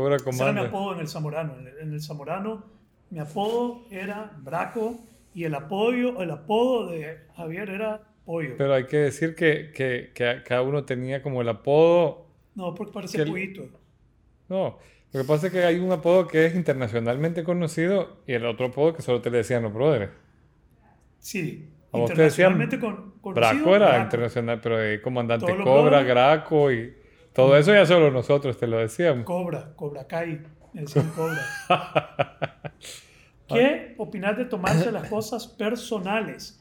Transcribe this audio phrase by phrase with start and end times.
[0.00, 0.66] Cobra Ese era mi Commander.
[0.68, 1.56] apodo en el Zamorano.
[1.58, 2.64] En el, en el Zamorano,
[3.10, 4.98] mi apodo era Braco
[5.34, 8.56] y el apodo, el apodo de Javier era Pollo.
[8.56, 12.26] Pero hay que decir que, que, que cada uno tenía como el apodo.
[12.54, 13.70] no, porque parece pollito.
[14.48, 14.78] No,
[15.12, 18.66] lo que pasa es que hay un apodo que es internacionalmente conocido y el otro
[18.66, 20.10] apodo que solo te le decían los brothers.
[21.18, 24.00] Sí, vos te decían internacionalmente con, conocido, Braco era Braco.
[24.00, 26.02] internacional, pero de comandante Cobra.
[26.02, 26.94] Graco y
[27.38, 29.24] todo eso ya solo nosotros te lo decíamos.
[29.24, 30.42] Cobra, Cobra Kai,
[30.72, 31.40] decían Cobra.
[33.46, 36.60] ¿Qué opinas de tomarse las cosas personales?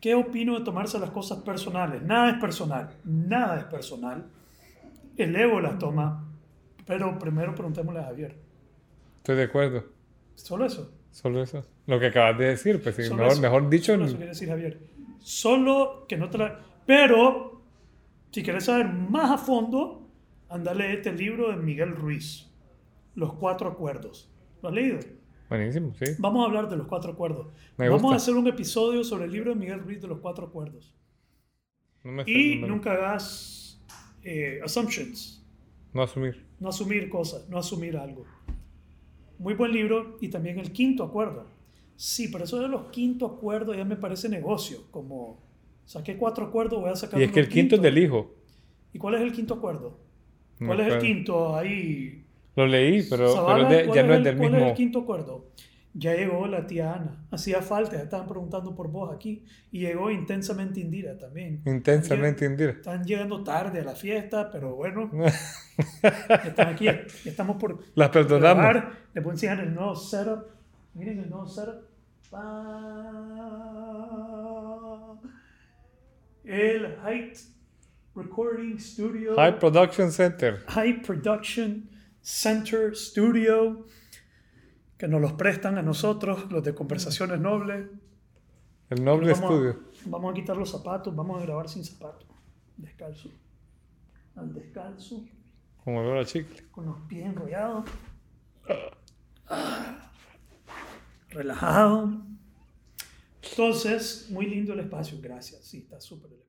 [0.00, 2.00] ¿Qué opino de tomarse las cosas personales?
[2.00, 4.26] Nada es personal, nada es personal.
[5.16, 6.24] El ego las toma,
[6.86, 8.36] pero primero preguntémosle a Javier.
[9.16, 9.84] Estoy de acuerdo.
[10.36, 10.92] Solo eso.
[11.10, 11.64] Solo eso.
[11.88, 13.40] Lo que acabas de decir, pues sí, mejor, eso.
[13.40, 13.94] mejor dicho.
[13.94, 14.78] Solo eso quiere decir Javier.
[15.18, 16.60] Solo que no te la...
[16.86, 17.62] Pero,
[18.30, 20.03] si quieres saber más a fondo,
[20.48, 22.50] andale este libro de Miguel Ruiz,
[23.14, 24.30] Los Cuatro Acuerdos.
[24.62, 24.98] ¿Lo has leído?
[25.48, 26.06] Buenísimo, sí.
[26.18, 27.48] Vamos a hablar de los cuatro acuerdos.
[27.76, 28.14] Me Vamos gusta.
[28.14, 30.94] a hacer un episodio sobre el libro de Miguel Ruiz de los cuatro acuerdos.
[32.02, 33.80] No me Y no me- nunca hagas
[34.22, 35.44] eh, assumptions,
[35.92, 36.46] no asumir.
[36.58, 38.24] no asumir cosas, no asumir algo.
[39.38, 41.46] Muy buen libro y también el quinto acuerdo.
[41.96, 45.38] Sí, pero eso de los quinto acuerdos ya me parece negocio, como
[45.84, 48.34] saqué cuatro acuerdos, voy a sacar Y es que el quinto es del hijo.
[48.92, 49.98] ¿Y cuál es el quinto acuerdo?
[50.66, 52.24] ¿Cuál es el quinto ahí?
[52.56, 54.68] Lo leí, pero, pero de- ¿cuál ya no es el- del ¿Cuál es mismo.
[54.68, 55.50] el quinto acuerdo?
[55.96, 57.24] Ya llegó la tía Ana.
[57.30, 59.44] Hacía falta, ya estaban preguntando por vos aquí.
[59.70, 61.62] Y llegó intensamente Indira también.
[61.66, 62.72] Intensamente indira.
[62.72, 65.08] Están llegando tarde a la fiesta, pero bueno,
[66.44, 66.88] están aquí.
[67.24, 68.56] Estamos por Las perdonamos.
[68.64, 68.92] grabar.
[69.14, 70.46] A enseñar el nuevo setup.
[70.94, 71.84] Miren el nuevo setup.
[73.94, 75.20] Pa-
[76.44, 77.36] El Height
[78.14, 79.34] Recording Studio.
[79.36, 80.64] High Production Center.
[80.68, 81.88] High Production
[82.22, 83.86] Center Studio,
[84.96, 87.86] que nos los prestan a nosotros, los de Conversaciones Nobles.
[88.90, 89.80] El noble Vamos a- estudio.
[90.06, 92.26] vamos a quitar los zapatos, vamos a grabar sin zapatos,
[92.76, 93.30] descalzo.
[94.36, 95.24] Al descalzo,
[95.82, 96.68] Como olor a chicle.
[96.70, 97.84] con los pies enrollados.
[99.48, 100.10] Ah.
[101.30, 102.22] Relajado.
[103.42, 105.64] Entonces, muy lindo el espacio, gracias.
[105.64, 106.43] Sí, está súper el espacio.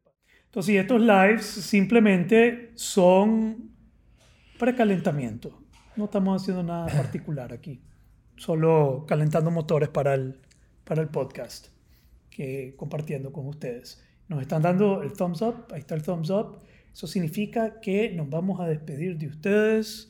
[0.56, 3.72] Entonces, estos lives simplemente son
[4.58, 5.62] precalentamiento.
[5.98, 7.82] No estamos haciendo nada particular aquí.
[8.38, 10.40] Solo calentando motores para el,
[10.86, 11.68] para el podcast
[12.30, 14.02] que compartiendo con ustedes.
[14.30, 16.60] Nos están dando el thumbs up, ahí está el thumbs up.
[16.94, 20.10] Eso significa que nos vamos a despedir de ustedes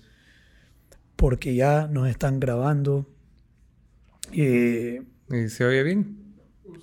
[1.16, 3.10] porque ya nos están grabando.
[4.32, 6.25] Eh, ¿Y se oye bien?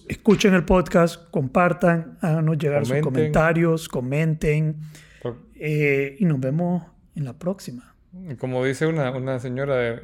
[0.08, 4.76] Escuchen el podcast, compartan, háganos llegar sus comentarios, comenten
[5.54, 6.82] eh, y nos vemos
[7.14, 7.94] en la próxima.
[8.38, 10.02] Como dice una, una señora, de,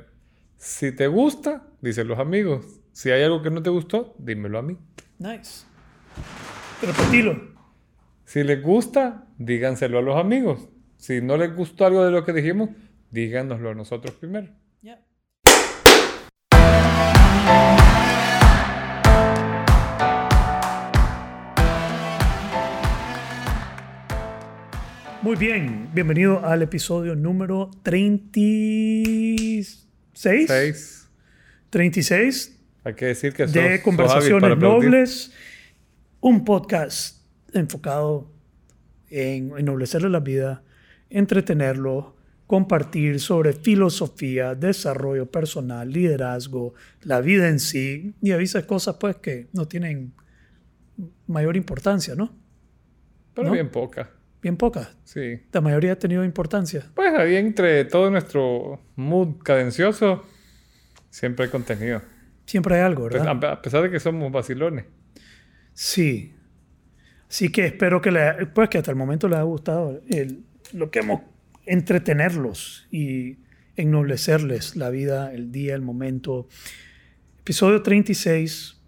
[0.56, 2.80] si te gusta, dicen los amigos.
[2.92, 4.76] Si hay algo que no te gustó, dímelo a mí.
[5.18, 5.66] Nice.
[6.82, 7.56] Repetilo.
[8.24, 10.68] Si les gusta, díganselo a los amigos.
[10.96, 12.70] Si no les gustó algo de lo que dijimos,
[13.10, 14.48] díganoslo a nosotros primero.
[25.22, 29.88] Muy bien, bienvenido al episodio número 36.
[30.12, 31.08] Seis.
[31.70, 34.58] 36 Hay que decir que sos- de Conversaciones.
[34.58, 35.32] Nobles,
[36.20, 38.30] un podcast enfocado
[39.10, 40.62] en ennoblecerle la vida,
[41.10, 42.14] entretenerlo,
[42.46, 49.16] compartir sobre filosofía, desarrollo personal, liderazgo, la vida en sí, y a veces cosas pues
[49.16, 50.12] que no tienen
[51.26, 52.32] mayor importancia, ¿no?
[53.34, 53.54] Pero ¿no?
[53.54, 54.10] bien poca.
[54.48, 54.96] Bien pocas.
[55.04, 55.42] Sí.
[55.52, 56.86] La mayoría ha tenido importancia.
[56.94, 60.24] Pues ahí entre todo nuestro mood cadencioso,
[61.10, 62.00] siempre hay contenido.
[62.46, 63.44] Siempre hay algo, Pues, ¿verdad?
[63.44, 64.86] a a pesar de que somos vacilones.
[65.74, 66.32] Sí.
[67.28, 70.90] Así que espero que, le, pues que hasta el momento les haya gustado el- lo
[70.90, 71.20] que hemos
[71.66, 73.36] entretenerlos y
[73.76, 76.48] ennoblecerles la vida, el día, el momento.
[77.40, 78.80] Episodio 36.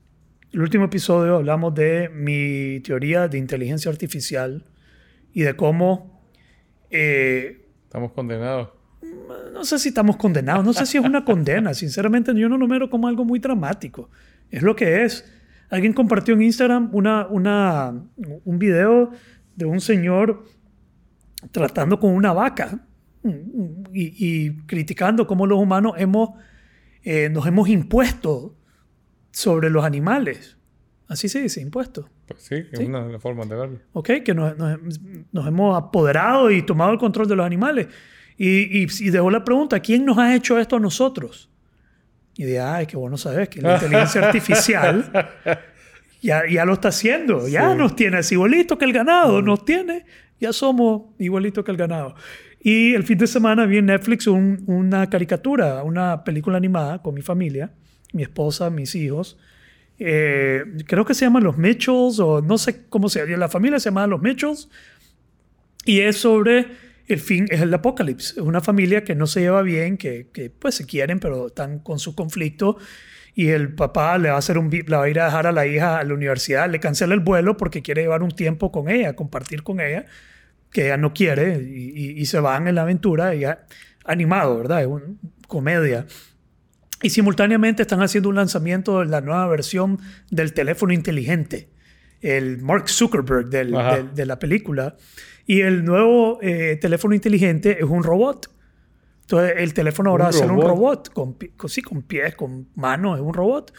[0.54, 4.64] El último episodio hablamos de mi teoría de inteligencia artificial
[5.32, 6.22] y de cómo
[6.90, 8.68] eh, Estamos condenados.
[9.52, 12.68] no sé si estamos condenados, no sé si es una condena, sinceramente yo no lo
[12.68, 14.10] miro como algo muy dramático,
[14.50, 15.24] es lo que es.
[15.70, 17.94] Alguien compartió en Instagram una, una,
[18.44, 19.10] un video
[19.54, 20.44] de un señor
[21.52, 22.80] tratando con una vaca
[23.92, 26.30] y, y criticando cómo los humanos hemos,
[27.02, 28.56] eh, nos hemos impuesto
[29.30, 30.56] sobre los animales.
[31.10, 32.08] Así se dice, impuesto.
[32.26, 32.84] Pues sí, es Sí.
[32.84, 33.78] una de las formas de verlo.
[33.92, 34.10] ¿ok?
[34.24, 34.78] Que nos, nos-
[35.32, 37.88] nos hemos apoderado y tomado el control de los animales.
[38.38, 41.50] Y, y, y dejó la pregunta, ¿quién nos ha hecho esto a nosotros?
[42.36, 45.10] Y de, ay, qué bueno sabes que la inteligencia artificial
[46.22, 47.48] ya, ya lo está haciendo.
[47.48, 49.42] Ya nos tiene así igualito que el ganado.
[49.42, 50.04] Nos tiene,
[50.40, 52.14] ya somos igualito que el ganado.
[52.62, 57.14] Y el fin de semana vi en Netflix un- una caricatura, una película animada con
[57.14, 57.72] mi familia,
[58.12, 59.38] mi esposa, mis hijos.
[60.02, 63.36] Eh, creo que se llama Los Mitchells o no sé cómo se llama.
[63.36, 64.68] La familia se llama Los Mitchells.
[65.84, 66.66] Y es sobre
[67.06, 68.32] el fin, es el apocalipsis.
[68.32, 71.78] Es una familia que no se lleva bien, que, que pues se quieren, pero están
[71.80, 72.76] con su conflicto.
[73.34, 75.52] Y el papá le va a hacer un la va a ir a dejar a
[75.52, 78.88] la hija a la universidad, le cancela el vuelo porque quiere llevar un tiempo con
[78.90, 80.04] ella, compartir con ella,
[80.72, 83.44] que ella no quiere, y, y- y se van en la aventura, y
[84.04, 84.80] animado, ¿verdad?
[84.82, 85.04] Es una
[85.46, 86.06] comedia.
[87.02, 89.98] Y simultáneamente están haciendo un lanzamiento de la nueva versión
[90.30, 91.70] del teléfono inteligente,
[92.20, 94.96] el Mark Zuckerberg del- del- de la película.
[95.46, 98.50] Y el nuevo eh, teléfono inteligente es un robot.
[99.22, 101.08] Entonces el teléfono ahora va a ser un robot.
[101.12, 103.72] con, con- sí, con pies, con manos, es un robot.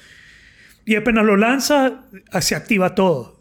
[0.86, 2.06] Y apenas lo lanza,
[2.40, 3.40] se activa todo.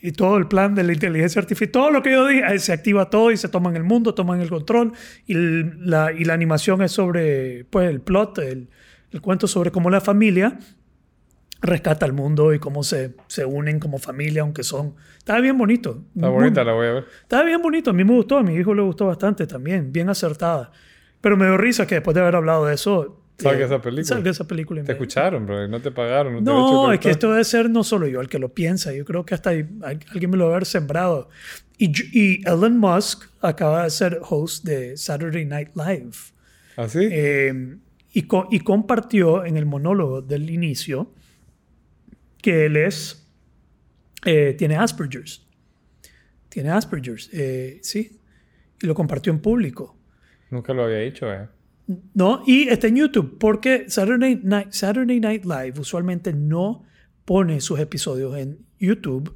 [0.00, 2.72] Y todo el plan de la inteligencia artificial, todo lo que yo dije, eh, se
[2.72, 4.92] activa todo y se toman el mundo, toman el control.
[5.26, 8.68] Y la, y la animación es sobre, pues, el plot, el,
[9.16, 10.58] el cuento sobre cómo la familia
[11.62, 14.94] rescata el mundo y cómo se, se unen como familia, aunque son...
[15.18, 16.04] Está bien bonito.
[16.14, 17.04] Está Muy- bonita, la voy a ver.
[17.22, 20.08] Está bien bonito, a mí me gustó, a mi hijo le gustó bastante también, bien
[20.10, 20.70] acertada.
[21.20, 23.22] Pero me dio risa que después de haber hablado de eso...
[23.38, 24.04] Salga eh, esa película.
[24.06, 24.84] Salga esa película.
[24.84, 25.64] Te escucharon, bro.
[25.64, 26.34] y No te pagaron.
[26.34, 28.50] No, te no, hecho es que esto debe ser no solo yo el que lo
[28.52, 31.28] piensa, yo creo que hasta hay- alguien me lo debe haber sembrado.
[31.78, 36.12] Y, y Elon Musk acaba de ser host de Saturday Night Live
[36.76, 37.00] ¿Ah, sí?
[37.10, 37.76] eh,
[38.18, 41.12] y, co- y compartió en el monólogo del inicio
[42.40, 43.28] que él es,
[44.24, 45.46] eh, tiene Asperger's.
[46.48, 48.18] Tiene Asperger's, eh, sí.
[48.80, 49.98] Y lo compartió en público.
[50.50, 51.46] Nunca lo había dicho, eh.
[52.14, 52.42] ¿No?
[52.46, 56.84] Y está en YouTube, porque Saturday Night, Saturday Night Live usualmente no
[57.26, 59.34] pone sus episodios en YouTube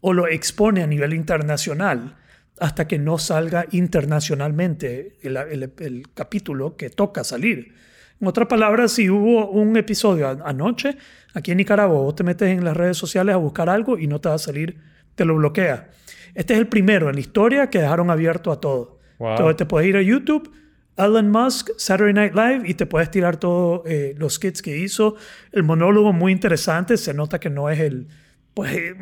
[0.00, 2.16] o lo expone a nivel internacional
[2.60, 7.74] hasta que no salga internacionalmente el, el- el capítulo que toca salir.
[8.22, 10.96] En otras palabras, si hubo un episodio anoche,
[11.34, 14.20] aquí en Nicaragua, vos te metes en las redes sociales a buscar algo y no
[14.20, 14.78] te va a salir,
[15.16, 15.90] te lo bloquea.
[16.32, 19.00] Este es el primero en la historia que dejaron abierto a todo.
[19.18, 19.30] Wow.
[19.32, 20.52] Entonces te puedes ir a YouTube,
[20.96, 25.16] Elon Musk, Saturday Night Live, y te puedes tirar todos eh, los skits que hizo.
[25.50, 28.06] El monólogo muy interesante, se nota que no es el...
[28.54, 28.94] Pues, eh,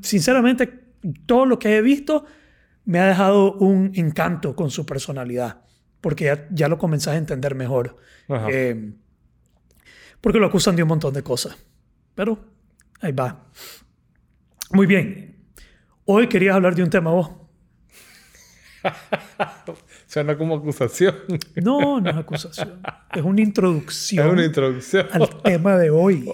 [0.00, 0.72] sinceramente,
[1.26, 2.24] todo lo que he visto
[2.86, 5.60] me ha dejado un encanto con su personalidad,
[6.02, 7.96] porque ya, ya lo comenzás a entender mejor.
[8.28, 8.92] Eh,
[10.20, 11.56] porque lo acusan de un montón de cosas.
[12.14, 12.44] Pero
[13.00, 13.46] ahí va.
[14.72, 15.36] Muy bien.
[16.04, 17.30] Hoy querías hablar de un tema vos.
[20.06, 21.14] Suena como acusación.
[21.62, 22.82] No, no es acusación.
[23.14, 25.06] Es una introducción es una introducción.
[25.12, 26.28] al tema de hoy.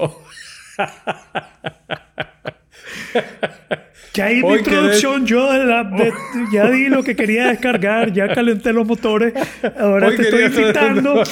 [4.15, 6.13] Ya hay mi introducción, yo de la- de-
[6.53, 9.33] ya di lo que quería descargar, ya calenté los motores,
[9.79, 11.23] ahora Hoy te estoy invitando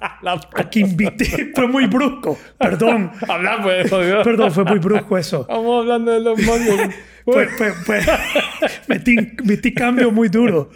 [0.00, 1.52] a que invite.
[1.54, 4.24] Fue muy brusco, perdón, Hablamos de eso, Dios.
[4.24, 5.40] perdón, fue muy brusco eso.
[5.42, 6.94] Estamos hablando de los mangos.
[7.24, 8.00] Fue, fue, fue-
[8.88, 10.70] metí, metí cambio muy duro.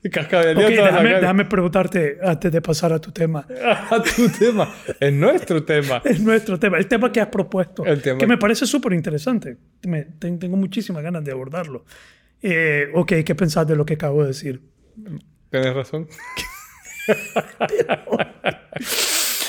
[0.04, 3.46] Y cascabeleó Ok, toda la déjame, déjame preguntarte antes de pasar a tu tema.
[3.90, 4.72] A tu tema.
[4.98, 6.00] Es nuestro tema.
[6.04, 9.58] Es nuestro tema, el tema que has propuesto, El tema- que me parece súper interesante.
[10.18, 11.84] Tengo muchísimas ganas de abordarlo.
[12.42, 14.62] Eh, ok, ¿qué pensás de lo que acabo de decir?
[15.50, 16.08] Tienes razón.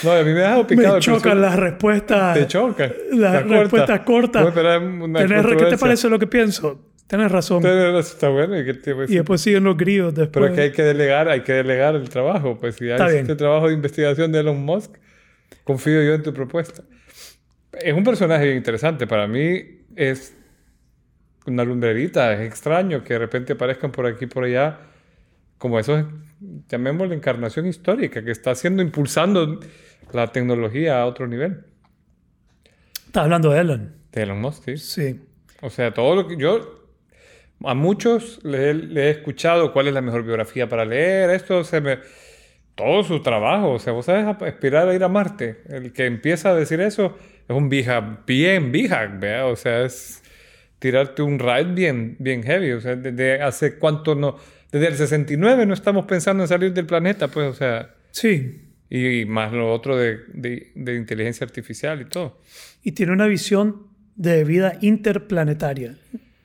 [0.04, 0.96] No, a mí me deja picado.
[0.96, 2.34] Me chocan las respuestas.
[2.38, 2.92] Te choca.
[3.12, 3.60] Las corta.
[3.60, 4.42] respuestas cortas.
[4.42, 6.88] Voy a esperar una Tenés- ¿Qué te parece lo que pienso?
[7.12, 7.62] Tienes razón.
[7.66, 8.56] Está bueno.
[8.56, 10.32] ¿y a Y después siguen los grillos después.
[10.32, 12.58] Pero es que hay que delegar, hay que delegar el trabajo.
[12.58, 14.96] Pues si hay este trabajo de investigación de Elon Musk,
[15.66, 16.84] confío yo en tu propuesta.
[17.74, 19.08] Es un personaje bien interesante.
[19.08, 19.62] Para mí
[19.98, 20.38] es
[21.46, 22.32] una lumbrerita.
[22.32, 24.80] Es extraño que de repente aparezcan por aquí por allá
[25.58, 26.06] como esos,
[26.70, 29.60] llamémosle encarnación histórica, que está haciendo, impulsando
[30.14, 31.66] la tecnología a otro nivel.
[33.06, 33.96] Estás hablando de Elon.
[34.14, 34.78] De Elon Musk, sí.
[34.78, 35.22] Sí.
[35.62, 36.81] O sea, todo lo que yo
[37.66, 42.00] a muchos le, he- escuchado cuál es la mejor biografía para leer, esto se me
[42.76, 45.58] todo su trabajo, o sea, vos sabes aspirar a ir a Marte.
[45.70, 48.72] El que empieza a decir eso es un vieja bien
[49.20, 49.46] ¿vea?
[49.46, 50.24] O sea, es
[50.80, 54.38] tirarte un ride bien bien heavy, o sea, desde hace cuánto no
[54.72, 58.62] desde el 69 no estamos pensando en salir del planeta, pues, o sea, Sí.
[58.90, 62.40] y, más lo otro de, de- de inteligencia artificial y todo.
[62.82, 65.98] Y tiene una visión de vida interplanetaria.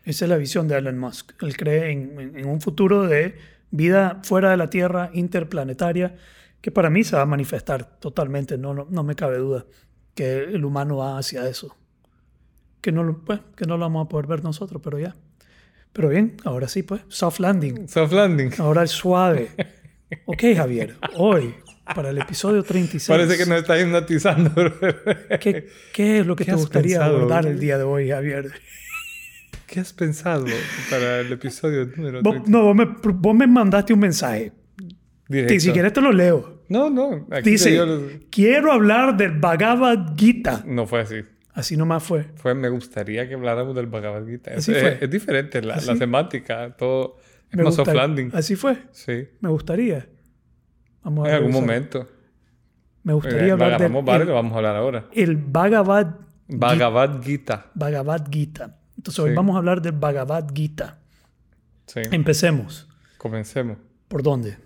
[0.07, 1.33] Esa es la visión de Elon Musk.
[1.43, 3.37] Él cree en, en- en un futuro de
[3.71, 6.17] vida fuera de la Tierra, interplanetaria,
[6.63, 9.67] que para mí se va a manifestar totalmente, no, no, no me cabe duda
[10.15, 11.77] que el humano va hacia eso.
[12.81, 15.15] Que no, lo, pues, que no lo vamos a poder ver nosotros, pero ya.
[15.93, 17.89] Pero bien, ahora sí, pues, soft landing.
[17.89, 18.51] Soft landing.
[18.59, 19.51] Ahora el suave.
[20.27, 21.53] Ok, Javier, hoy,
[21.93, 23.09] para el episodio 36.
[23.09, 24.53] Parece que nos está hipnotizando.
[25.41, 27.17] ¿Qué, qué es lo que ¿Qué te gustaría pensado?
[27.17, 28.53] abordar el día de hoy, Javier?
[29.67, 30.47] ¿Qué has pensado
[30.91, 32.51] para el episodio número Vos, 30?
[32.51, 34.53] no, vos me, vos me mandaste un mensaje.
[35.29, 35.55] Directo.
[35.55, 36.63] Y si quieres te lo leo.
[36.69, 37.27] No, no.
[37.31, 40.63] aquí Dice, los- quiero hablar del Bhagavad Gita.
[40.67, 41.17] No fue así.
[41.53, 42.27] Así nomás fue.
[42.37, 44.53] Fue, me gustaría que habláramos del Bhagavad Gita.
[44.53, 44.95] Es, Así fue.
[44.95, 47.17] es- es diferente, la, la semántica, todo.
[47.51, 48.31] Es Me más soft landing.
[48.35, 48.79] Así fue.
[48.93, 49.29] Sí.
[49.41, 50.07] Me gustaría.
[51.03, 51.67] Vamos En a algún revisar.
[51.67, 52.09] momento.
[53.05, 55.07] Me Eh, gustaría hablar agarramos del lo vamos a hablar ahora.
[55.13, 56.17] el Bhagavad,
[56.49, 57.71] Bhagavad Gita.
[57.75, 58.79] Bhagavad Gita.
[59.07, 59.37] Entonces hoy Sí.
[59.37, 60.99] vamos a hablar del Bhagavad Gita.
[61.87, 62.01] Sí.
[62.11, 62.89] Empecemos.
[63.19, 63.79] Comencemos.
[64.09, 64.57] ¿Por dónde?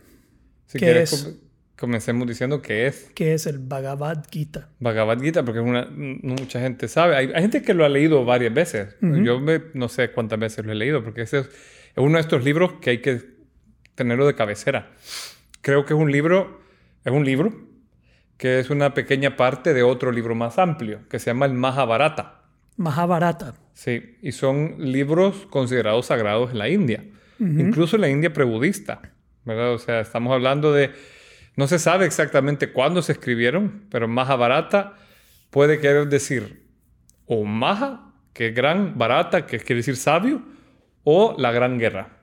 [0.66, 1.22] Si ¿Qué quieres, es?
[1.24, 1.34] com-
[1.78, 4.68] comencemos diciendo qué es ¿Qué es el Bhagavad Gita?
[4.78, 7.16] Bhagavad Gita, porque una, no mucha gente sabe.
[7.16, 8.96] Hay, hay gente que lo ha leído varias veces.
[9.02, 11.52] Yo me- no sé cuántas veces lo he leído, porque ese es, es
[11.96, 13.20] uno de estos libros que hay que
[13.94, 14.92] tenerlo de cabecera.
[15.60, 16.60] Creo que es un libro,
[17.04, 17.52] es un libro
[18.38, 22.39] que es una pequeña parte de otro libro más amplio, que se llama el Mahabharata.
[22.80, 23.54] Mahabharata.
[23.74, 27.04] Sí, y son libros considerados sagrados en la India,
[27.38, 29.00] incluso en la India prebudista,
[29.44, 29.72] ¿verdad?
[29.74, 30.90] O sea, estamos hablando de,
[31.56, 34.94] no se sabe exactamente cuándo se escribieron, pero Mahabharata
[35.50, 36.66] puede querer decir
[37.26, 40.42] o Maha, que es gran, Barata, que quiere decir sabio,
[41.04, 42.16] o la gran guerra.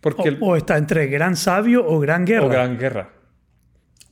[0.00, 2.46] Porque O, está entre gran sabio o gran guerra.
[2.46, 3.10] o gran guerra,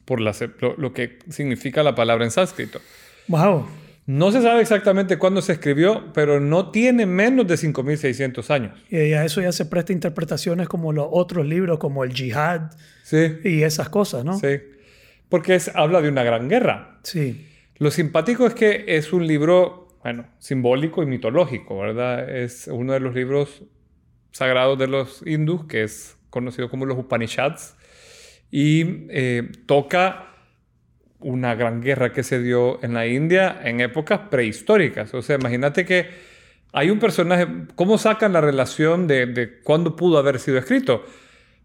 [0.05, 2.81] por la, lo- lo que significa la palabra en sánscrito.
[3.29, 3.67] Wow.
[4.09, 8.81] No se sabe exactamente cuándo se escribió, pero no tiene menos de 5.600 años.
[8.89, 12.71] Y a eso ya se presta interpretaciones como los otros libros, como el Jihad
[13.03, 14.39] Sí, y esas cosas, ¿no?
[14.39, 14.61] sí.
[15.29, 17.01] Porque es, habla de una gran guerra.
[17.03, 17.47] Sí.
[17.77, 22.35] Lo simpático es que es un libro, bueno, simbólico y mitológico, ¿verdad?
[22.35, 23.63] Es uno de los libros
[24.33, 27.77] sagrados de los hindús, que es conocido como los Upanishads,
[28.51, 30.28] y eh, toca
[31.21, 35.13] una gran guerra que se dio en la India en épocas prehistóricas.
[35.15, 36.07] O sea, imagínate que
[36.73, 41.05] hay un personaje, ¿cómo sacan la relación de, cuándo pudo haber sido escrito?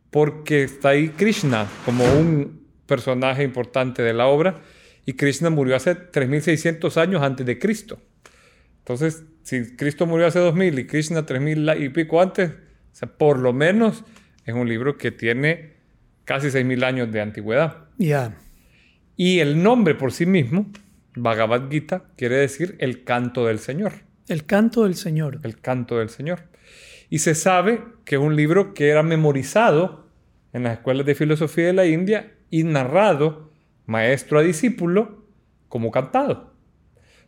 [0.10, 4.62] Porque está ahí Krishna como un personaje importante de la obra
[5.06, 8.00] y Krishna murió hace 3600 años antes de Cristo.
[8.80, 13.40] Entonces, si Cristo murió hace 2000 y Krishna 3000 y pico antes, o sea, por
[13.40, 14.04] lo menos
[14.46, 15.74] es un libro que tiene
[16.26, 17.86] casi 6000 años de antigüedad.
[17.98, 18.36] Ya.
[19.16, 20.72] Y el nombre por sí mismo,
[21.16, 23.94] Bhagavad Gita, quiere decir el canto del Señor.
[24.28, 25.40] El canto del Señor.
[25.44, 26.44] El canto del Señor.
[27.10, 30.08] Y se sabe que es un libro que era memorizado
[30.54, 33.52] en las escuelas de filosofía de la India y narrado
[33.86, 35.26] maestro a discípulo
[35.68, 36.54] como cantado.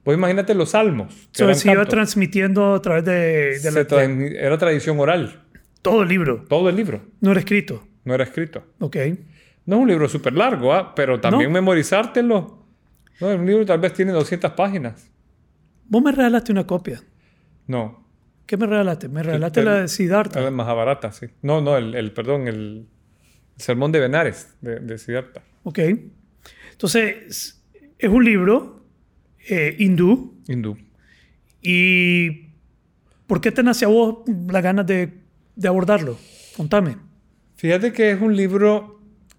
[0.04, 1.13] Pues imagínate los salmos.
[1.32, 5.44] que So, se iba transmitiendo a través de, la- tra- era tradición oral.
[5.82, 6.46] todo el libro.
[6.48, 7.01] Todo el libro.
[7.22, 7.88] No era escrito.
[8.04, 8.63] No era escrito.
[8.80, 8.98] Ok.
[9.65, 10.93] No es un libro súper largo, ¿ah?
[10.95, 11.53] pero también No.
[11.55, 12.65] memorizártelo.
[13.19, 15.10] No, un libro tal vez tiene 200 páginas.
[15.88, 17.01] Vos me regalaste una copia.
[17.67, 18.03] No.
[18.45, 19.07] ¿Qué me regalaste?
[19.10, 20.45] Me regalaste el- la de Siddhartha.
[20.45, 21.27] Es más barata, sí.
[21.41, 22.88] No, no, el, el- perdón, el,
[23.55, 25.41] el sermón de Benares, de, de Siddhartha.
[25.63, 25.79] Ok.
[26.72, 27.63] Entonces,
[27.98, 28.86] es un libro
[29.50, 30.36] eh, hindú.
[30.48, 30.77] Hindú.
[31.62, 32.50] ¿Y
[33.27, 35.12] por qué te nace a vos las ganas de,
[35.55, 36.17] de abordarlo?
[36.55, 36.98] Contame.
[37.55, 38.94] Fíjate que es un libro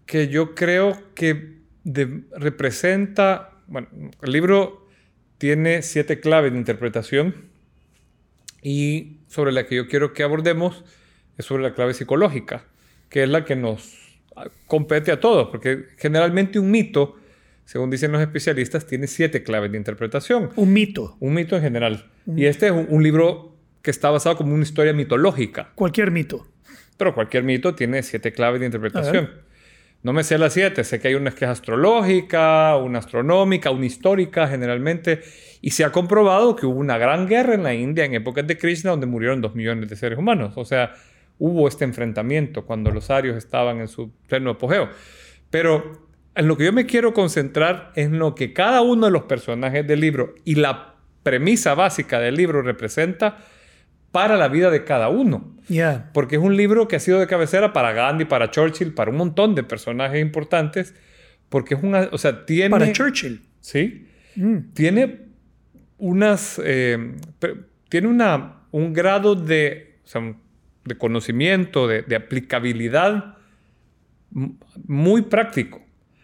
[0.06, 3.88] que yo creo que de- representa, bueno,
[4.22, 4.86] el libro
[5.38, 7.34] tiene siete claves de interpretación
[8.62, 10.84] y sobre la que yo quiero que abordemos
[11.38, 12.64] es sobre la clave psicológica,
[13.10, 13.94] que es la que nos
[14.66, 17.16] compete a todos, porque generalmente un mito,
[17.64, 20.50] según dicen los especialistas, tiene siete claves de interpretación.
[20.56, 21.16] Un mito.
[21.20, 22.10] Un mito en general.
[22.26, 25.72] Y este es un, un libro que está basado como una historia mitológica.
[25.74, 26.46] Cualquier mito.
[26.96, 29.30] Pero cualquier mito tiene siete claves de interpretación.
[30.02, 33.86] No me sé las siete, sé que hay una que es astrológica, una astronómica, una
[33.86, 35.20] histórica generalmente,
[35.60, 38.56] y se ha comprobado que hubo una gran guerra en la India en épocas de
[38.56, 40.52] Krishna donde murieron dos millones de seres humanos.
[40.56, 40.92] O sea,
[41.38, 44.88] hubo este enfrentamiento cuando los arios estaban en su pleno apogeo.
[45.50, 49.12] Pero en lo que yo me quiero concentrar es en lo que cada uno de
[49.12, 53.38] los personajes del libro y la premisa básica del libro representa
[54.12, 55.54] para la vida de cada uno.
[55.68, 56.10] Ya.
[56.12, 59.16] Porque es un libro que ha sido de cabecera para Gandhi, para Churchill, para un
[59.16, 60.94] montón de personajes importantes.
[61.48, 62.08] Porque es una.
[62.12, 62.70] O sea, tiene.
[62.70, 63.42] Para Churchill.
[63.60, 64.08] Sí.
[64.36, 64.72] Mm.
[64.74, 65.20] Tiene
[65.98, 66.60] unas.
[66.64, 67.14] eh,
[67.88, 70.34] tiene una, un grado de, o sea,
[70.84, 73.36] de conocimiento, de, de aplicabilidad
[74.86, 75.82] muy práctico.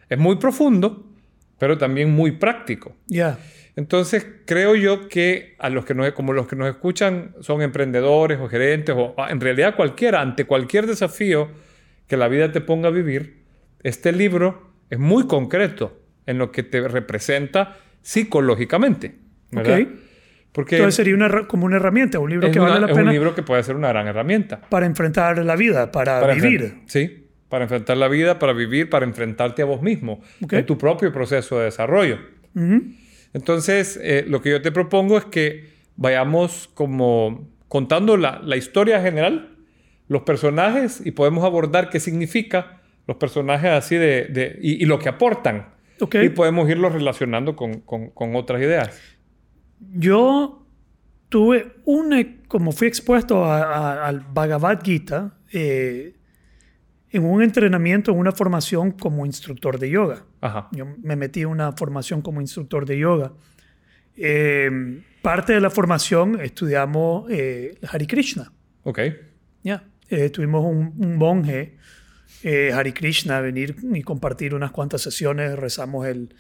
[0.09, 1.11] Es muy profundo,
[1.59, 2.97] pero también muy práctico.
[3.07, 3.39] Ya.
[3.75, 8.39] Entonces, creo yo que a los que nos, como los que nos escuchan son emprendedores
[8.39, 11.49] o gerentes o en realidad cualquiera, ante cualquier desafío
[12.07, 13.45] que la vida te ponga a vivir,
[13.83, 19.15] este libro es muy concreto en lo que te representa psicológicamente.
[19.51, 19.81] ¿verdad?
[20.53, 23.01] Porque Entonces sería una, como una herramienta, un libro que vale la pena.
[23.01, 24.61] Es un libro que puede ser una gran herramienta.
[24.69, 26.75] Para enfrentar la vida, para, vivir.
[26.87, 31.11] Sí, para enfrentar la vida, para vivir, para enfrentarte a vos mismo, en tu propio
[31.11, 32.19] proceso de desarrollo.
[33.35, 39.01] Entonces, eh, lo que yo te propongo es que vayamos como contando la, la historia
[39.01, 39.57] general,
[40.09, 45.09] los personajes, y podemos abordar qué significa los personajes así de, de y, lo que
[45.09, 45.71] aportan.
[46.01, 49.01] Y podemos irlos relacionando con, con, con otras ideas
[49.91, 50.65] yo
[51.29, 56.15] tuve una, como fui expuesto al Bhagavad Gita, eh,
[57.13, 60.25] en un entrenamiento, en una formación como instructor de yoga.
[60.73, 63.33] Yo me metí en una formación como instructor de yoga.
[64.17, 68.53] Eh, parte de la formación estudiamos eh, Hare Krishna.
[68.83, 69.01] Ok.
[69.63, 69.85] Ya.
[70.33, 71.77] tuvimos un, un monje,
[72.45, 75.57] Hare Krishna, venir y compartir unas cuantas sesiones.
[75.57, 76.35] Rezamos el,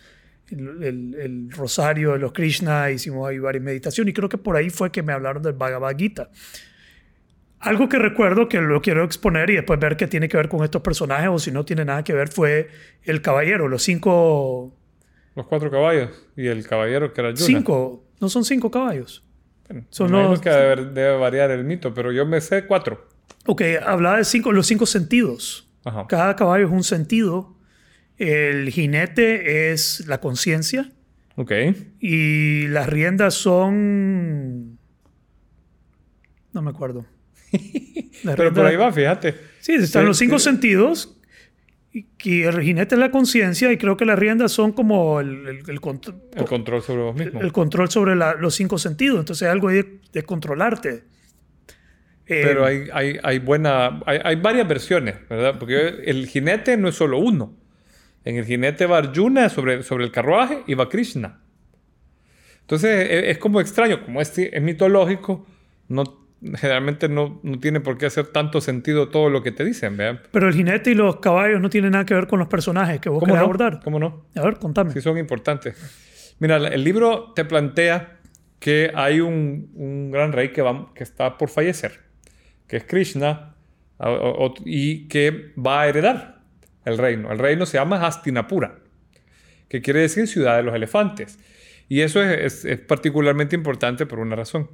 [0.52, 4.90] el, rosario de los Krishna, hicimos ahí varias meditaciones y creo que por ahí fue
[4.90, 6.30] que me hablaron del Bhagavad Gita.
[7.62, 10.64] Algo que recuerdo que lo quiero exponer y después ver qué tiene que ver con
[10.64, 12.68] estos personajes o si no tiene nada que ver fue
[13.04, 14.74] el caballero, los cinco...
[15.34, 17.46] Los cuatro caballos y el caballero que era Yuna.
[17.46, 19.24] Cinco, no son cinco caballos.
[19.88, 20.40] son los...
[20.40, 23.08] que debe, variar el mito, pero yo me sé cuatro.
[23.46, 25.68] Ok, hablaba de cinco, los cinco sentidos.
[26.08, 27.56] Cada caballo es un sentido
[28.22, 30.92] el jinete es la conciencia.
[31.36, 31.52] Ok.
[31.98, 34.78] Y las riendas son...
[36.52, 37.06] No me acuerdo.
[38.24, 39.34] Pero por ahí va, fíjate.
[39.60, 41.16] Sí, están los cinco sentidos.
[41.92, 45.80] Y el jinete es la conciencia y creo que las riendas son como el, el,
[45.80, 47.40] control sobre vos mismo.
[47.42, 49.18] El, control sobre los cinco sentidos.
[49.18, 51.04] Entonces hay algo de, de controlarte.
[52.24, 54.00] Pero eh, hay, hay, hay buena...
[54.06, 55.58] Hay, hay, varias versiones, ¿verdad?
[55.58, 57.54] Porque el jinete no es solo uno.
[58.24, 61.40] En el jinete va Arjuna sobre, sobre el carruaje y va Krishna.
[62.62, 65.46] Entonces e, es, como extraño, como es, es mitológico,
[65.88, 66.21] no,
[66.56, 69.96] generalmente no, no, tiene por qué hacer tanto sentido todo lo que te dicen.
[69.96, 70.20] ¿vean?
[70.30, 73.08] Pero el jinete y los caballos no tienen nada que ver con los personajes que
[73.08, 73.80] vos querés abordar.
[73.82, 74.26] ¿Cómo no?
[74.34, 74.92] A ver, contame.
[74.92, 76.34] Sí, son importantes.
[76.38, 78.18] Mira, el libro te plantea
[78.58, 82.00] que hay un, un gran rey que, va, que está por fallecer,
[82.66, 83.52] que es Krishna,
[84.64, 86.40] y que va a heredar
[86.84, 87.30] el reino.
[87.30, 88.78] El reino se llama Hastinapura,
[89.68, 91.38] que quiere decir ciudad de los elefantes.
[91.88, 94.70] Y eso es, particularmente importante por una razón.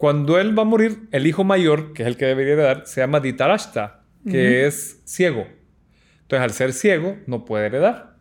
[0.00, 3.02] Cuando él va a morir, el hijo mayor, que es el que debería heredar, se
[3.02, 5.46] llama Ditarashta, que es ciego.
[6.22, 8.16] Entonces, al ser ciego, no puede heredar.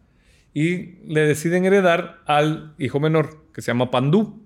[0.54, 4.46] Y le deciden heredar al hijo menor, que se llama Pandú.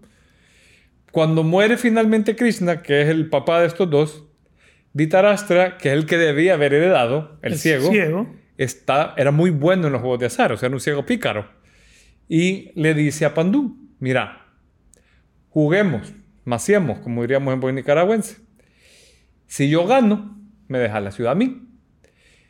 [1.12, 4.26] Cuando muere finalmente Krishna, que es el papá de estos dos,
[4.94, 9.88] Ditarashtra, que es el que debía haber heredado, el, ciego, ciego, está, era muy bueno
[9.88, 11.50] en los juegos de azar, o sea, era un ciego pícaro.
[12.30, 14.46] Y le dice a Pandú, mira,
[15.50, 16.14] juguemos,
[16.46, 18.38] maciemos, como diríamos en buen nicaragüense.
[19.48, 21.68] Si yo gano, me deja la ciudad a mí.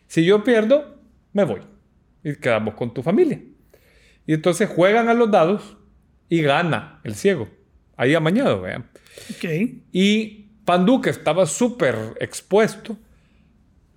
[0.08, 1.02] Si yo pierdo,
[1.34, 1.62] me voy.
[2.24, 3.42] Y quedamos con tu familia.
[4.26, 5.78] Y entonces juegan a los dados
[6.30, 7.50] y gana el ciego.
[7.98, 8.90] Ahí amañado, vean.
[9.36, 9.84] Okay.
[9.92, 12.98] Y Pandú, que estaba súper expuesto,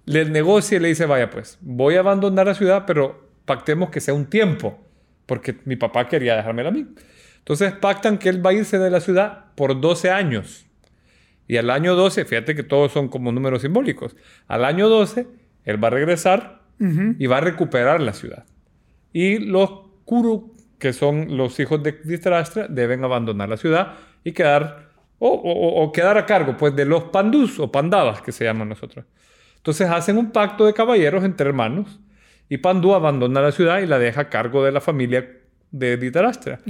[0.04, 4.00] le negocia y le dice, vaya pues, voy a abandonar la ciudad, pero pactemos que
[4.00, 4.78] sea un tiempo,
[5.26, 6.86] porque mi papá quería dejármela a mí.
[7.46, 10.66] Entonces pactan que él va a irse de la ciudad por 12 años.
[11.46, 14.16] Y al año 12, fíjate que todos son como números simbólicos,
[14.48, 15.28] al año 12
[15.64, 18.46] él va a regresar y va a recuperar la ciudad.
[19.12, 19.70] Y los
[20.04, 25.92] Kuru, que son los hijos de Dhritarashtra, deben abandonar la ciudad y quedar, o, o,
[25.92, 29.04] quedar a cargo pues, de los pandus o pandavas que se llaman nosotros.
[29.58, 32.00] Entonces hacen un pacto de caballeros entre hermanos
[32.48, 35.28] y Pandú abandona la ciudad y la deja a cargo de la familia
[35.78, 36.60] de Dhritarashtra.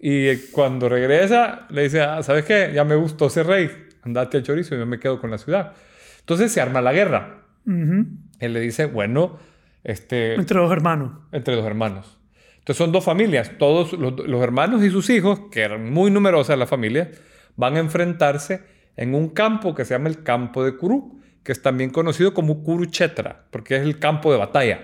[0.00, 2.70] Y cuando regresa, le dice, ah, ¿sabes qué?
[2.74, 3.70] Ya me gustó ser rey.
[4.02, 5.74] Andate al chorizo y yo me quedo con la ciudad.
[6.20, 7.44] Entonces se arma la guerra.
[7.66, 9.38] Él le dice, bueno,
[9.84, 10.34] este...
[10.34, 11.12] Entre dos hermanos.
[11.32, 12.18] Entre dos hermanos.
[12.58, 13.52] Entonces son dos familias.
[13.58, 17.08] Todos los, los hermanos y sus hijos, que eran muy numerosas las familias,
[17.56, 18.62] van a enfrentarse
[18.96, 22.62] en un campo que se llama el campo de Kuru, que es también conocido como
[22.62, 24.80] Kurukshetra, porque es el campo de batalla.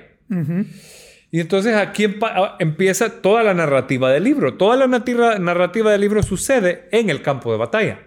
[1.36, 4.54] Y entonces aquí ah, empieza toda la narrativa del libro.
[4.54, 7.98] Toda la narrativa del libro sucede en el campo de batalla.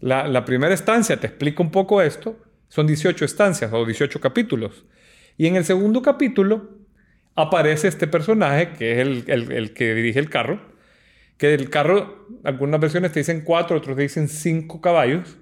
[0.00, 4.86] La, primera estancia te explica un poco esto, Son 18 estancias o 18 capítulos.
[5.36, 6.70] Y en el segundo capítulo
[7.34, 10.58] aparece este personaje, que es el, el- el que dirige el carro,
[11.36, 15.36] que el carro, algunas versiones te dicen cuatro, otros te dicen cinco caballos,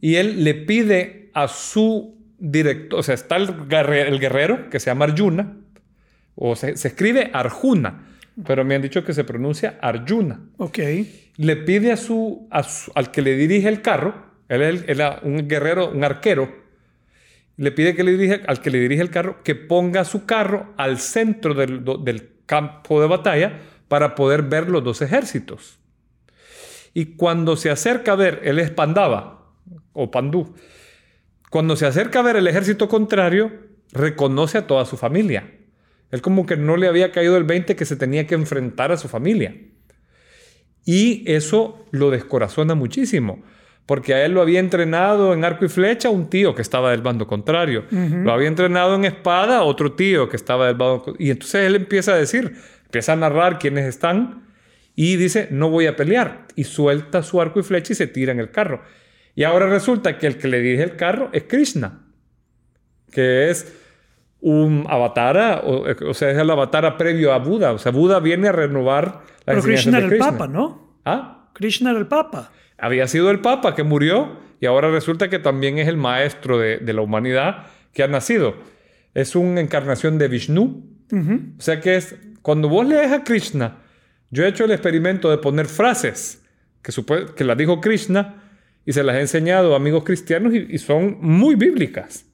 [0.00, 4.86] y él le pide a su director, o sea, está el, el guerrero, que se
[4.86, 5.56] llama Arjuna,
[6.42, 8.06] o se, se escribe Arjuna,
[8.46, 10.40] pero me han dicho que se pronuncia Arjuna.
[10.56, 10.78] Ok.
[11.36, 14.14] Le pide a su, a su- al que le dirige el carro,
[14.48, 16.50] él, es el- un guerrero, un arquero,
[17.56, 20.72] le pide que le dirige, al que le dirige el carro que ponga su carro
[20.78, 25.78] al centro del, del campo de batalla para poder ver los dos ejércitos.
[26.94, 29.52] Y cuando se acerca a ver, él es Pandava
[29.92, 30.54] o Pandú,
[31.50, 33.52] cuando se acerca a ver el ejército contrario,
[33.92, 35.50] reconoce a toda su familia.
[36.10, 38.96] Él como que no le había caído el 20 que se tenía que enfrentar a
[38.96, 39.54] su familia.
[40.84, 43.42] Y eso lo descorazona muchísimo,
[43.86, 47.02] porque a él lo había entrenado en arco y flecha un tío que estaba del
[47.02, 47.84] bando contrario.
[47.90, 52.14] Lo había entrenado en espada otro tío que estaba del bando Y entonces él empieza
[52.14, 54.48] a decir, empieza a narrar quiénes están
[54.96, 56.46] y dice, no voy a pelear.
[56.56, 58.82] Y suelta su arco y flecha y se tira en el carro.
[59.34, 62.06] Y ahora resulta que el que le dirige el carro es Krishna,
[63.12, 63.72] que es
[64.40, 67.72] un avatara, o, o sea, es el avatara previo a Buda.
[67.72, 70.96] O sea, Buda viene a renovar la Pero Krishna era el Papa, ¿no?
[71.04, 71.50] ¿Ah?
[71.52, 72.50] Krishna era el Papa.
[72.78, 76.78] Había sido el Papa que murió y ahora resulta que también es el maestro de,
[76.78, 78.54] de la humanidad que ha nacido.
[79.14, 80.86] Es una encarnación de Vishnu.
[81.58, 83.78] O sea que es, cuando vos lees a Krishna,
[84.30, 86.44] yo he hecho el experimento de poner frases
[86.82, 86.92] que,
[87.34, 88.44] que las dijo Krishna
[88.86, 92.29] y se las he enseñado a amigos cristianos y, y son muy bíblicas.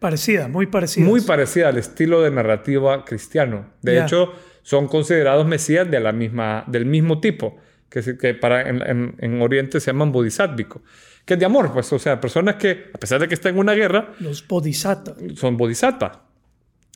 [0.00, 1.08] Parecidas, muy parecidas.
[1.08, 3.66] Muy parecida al estilo de narrativa cristiano.
[3.82, 4.04] De Ya.
[4.06, 4.32] hecho,
[4.62, 7.56] son considerados mesías de la misma, del mismo tipo,
[7.88, 10.82] que, que para, en, en- en Oriente se llaman bodhisáttvicos,
[11.24, 13.60] que es de amor, pues, o sea, personas que, a pesar de que están en
[13.60, 15.16] una guerra, Los bodhisattvas.
[15.36, 16.18] son bodhisattvas.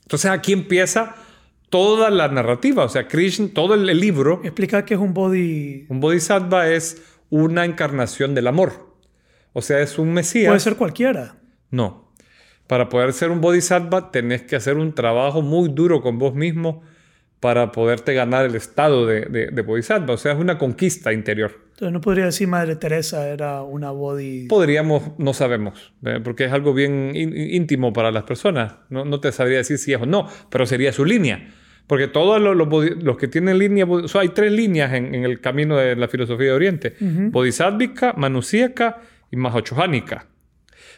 [0.02, 1.14] Entonces aquí empieza
[1.70, 5.86] toda la narrativa, o sea, Krishna, todo el, el libro, Explica qué es un body.
[5.88, 8.94] un bodhisattva es una encarnación del amor.
[9.52, 10.48] O sea, es un mesías.
[10.48, 11.36] Puede ser cualquiera.
[11.70, 12.03] No.
[12.66, 16.82] Para poder ser un bodhisattva tenés que hacer un trabajo muy duro con vos mismo
[17.40, 20.14] para poderte ganar el estado de, de, de bodhisattva.
[20.14, 21.52] O sea, es una conquista interior.
[21.72, 24.46] Entonces no podría decir Madre Teresa era una body.
[24.48, 26.20] Podríamos, no sabemos, ¿eh?
[26.24, 28.76] porque es algo bien ín- íntimo para las personas.
[28.88, 31.50] No, no te sabría decir si es o no, pero sería su línea.
[31.86, 35.14] Porque todos los, los, bodhi- los que tienen línea, o sea, hay tres líneas en,
[35.14, 36.94] en el camino de la filosofía de Oriente.
[36.98, 40.28] Bodhisátvica, manusíaca y mahachohánica.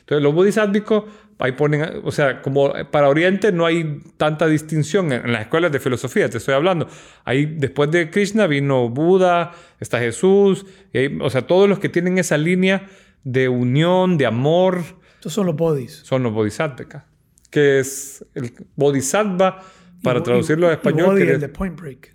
[0.01, 1.05] Entonces, los bodhisáttvicos,
[1.39, 5.71] ahí ponen, o sea, como para Oriente no hay tanta distinción en, en las escuelas
[5.73, 6.89] de filosofía, te estoy hablando.
[7.25, 11.89] Ahí, después de Krishna vino Buda, está Jesús, y ahí- o sea, todos los que
[11.89, 12.87] tienen esa línea
[13.25, 14.83] de unión, de amor,
[15.17, 15.93] Estos son los bodies.
[16.05, 17.05] son los bodhisattvicas.
[17.51, 19.63] Que es el bodhisattva,
[20.03, 22.15] para Y- traducirlo y- a y español, body, que el de Point Break.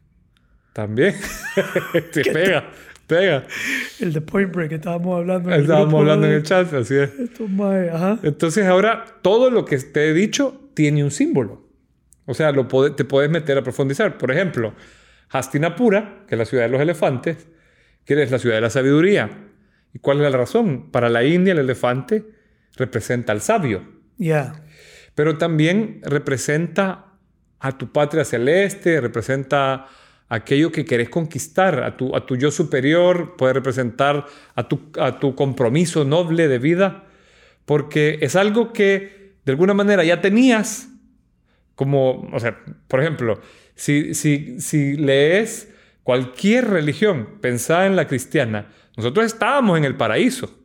[0.74, 1.16] también.
[2.14, 2.70] Te pega,
[3.08, 3.46] pega.
[4.00, 5.50] El de Point Break que estábamos hablando.
[5.50, 7.10] en el Estábamos grupo, hablando en el chat, así es.
[7.94, 8.20] Ajá.
[8.24, 11.68] Entonces ahora todo lo que te he dicho tiene un símbolo.
[12.26, 14.18] O sea, lo pode- te puedes meter a profundizar.
[14.18, 14.74] Por ejemplo,
[15.30, 17.48] Hastinapura, que es la ciudad de los elefantes,
[18.06, 19.30] que es la ciudad de la sabiduría.
[19.94, 20.92] ¿Y cuál es la razón?
[20.92, 22.24] Para la India el elefante
[22.78, 23.84] representa al sabio,
[24.18, 24.54] Ya.
[25.16, 27.08] pero también representa
[27.60, 29.88] a tu patria celeste, representa
[30.32, 35.20] aquello que querés conquistar, a tu, a tu yo superior, puede representar a tu, a
[35.20, 37.04] tu compromiso noble de vida,
[37.65, 40.88] porque es algo que de alguna manera ya tenías,
[41.76, 43.41] como, o sea, por ejemplo,
[43.76, 45.70] si, si, si lees
[46.04, 50.58] cualquier religión, pensá en la cristiana, nosotros estábamos en el paraíso.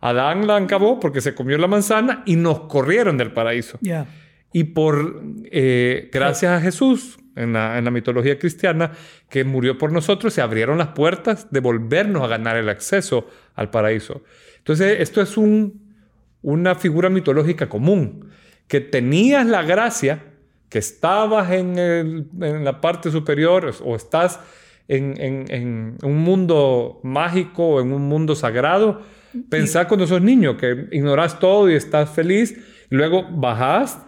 [0.00, 3.76] Adán la acabó porque se comió la manzana y nos corrieron del paraíso.
[3.82, 4.06] Ya.
[4.54, 8.92] Y por, eh, gracias a Jesús, en la, en la mitología cristiana,
[9.28, 13.70] que murió por nosotros, se abrieron las puertas de volvernos a ganar el acceso al
[13.70, 14.22] paraíso.
[14.58, 15.94] Entonces, esto es un,
[16.42, 18.30] una figura mitológica común,
[18.68, 20.24] que tenías la gracia,
[20.68, 24.38] que estabas en, el- en la parte superior o estás
[24.86, 29.02] en, en- en un mundo mágico o en un mundo sagrado.
[29.48, 32.56] Pensá cuando sos niño, que ignorás todo y estás feliz,
[32.90, 33.98] y luego bajás,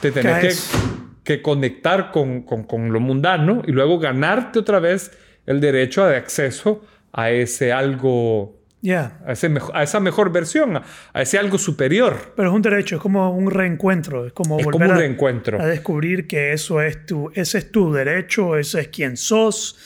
[0.00, 0.70] te tenés Caes.
[0.72, 0.97] que
[1.42, 5.10] conectar con, con- con lo mundano y luego ganarte otra vez
[5.46, 9.18] el derecho de acceso a ese algo, Ya.
[9.26, 12.32] a, ese a esa mejor versión, a, a ese algo superior.
[12.36, 14.26] Pero es un derecho, es como un reencuentro.
[14.26, 15.60] Es como Es volver como un a- reencuentro.
[15.60, 19.78] a descubrir que eso es tu, ese es tu derecho, ese es quien sos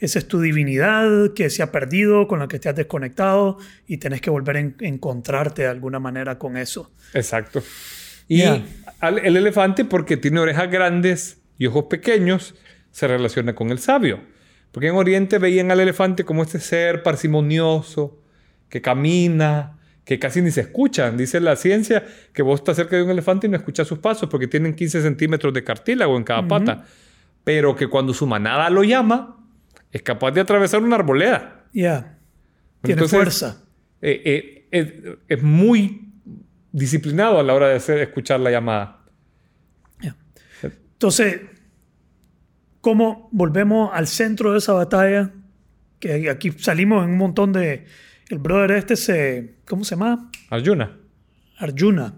[0.00, 3.58] esa es tu divinidad que se ha perdido, con la que te has desconectado
[3.88, 6.92] y tenés que volver a en- encontrarte de alguna manera con eso.
[7.14, 7.60] Exacto.
[8.28, 8.42] Y
[9.00, 12.54] al- el elefante, porque tiene orejas grandes y ojos pequeños,
[12.90, 14.20] se relaciona con el sabio.
[14.72, 18.22] Porque en Oriente veían al elefante como este ser parsimonioso,
[18.68, 21.16] que camina, que casi ni se escuchan.
[21.16, 24.28] Dice la ciencia que vos estás cerca de un elefante y no escuchas sus pasos
[24.28, 26.84] porque tienen 15 centímetros de cartílago en cada pata.
[27.44, 29.36] Pero que cuando su manada lo llama,
[29.90, 31.64] es capaz de atravesar una arboleda.
[31.72, 32.18] Ya.
[32.82, 33.64] Tiene Entonces, fuerza.
[34.02, 36.07] eh, eh, es muy
[36.72, 38.94] disciplinado a la hora de hacer, escuchar la llamada.
[40.62, 41.40] Entonces,
[42.80, 45.30] ¿cómo volvemos al centro de esa batalla?
[46.00, 47.86] Que aquí salimos en un montón de...
[48.28, 49.54] El brother este se...
[49.66, 50.30] ¿Cómo se llama?
[50.50, 50.96] Arjuna.
[51.58, 52.14] Arjuna.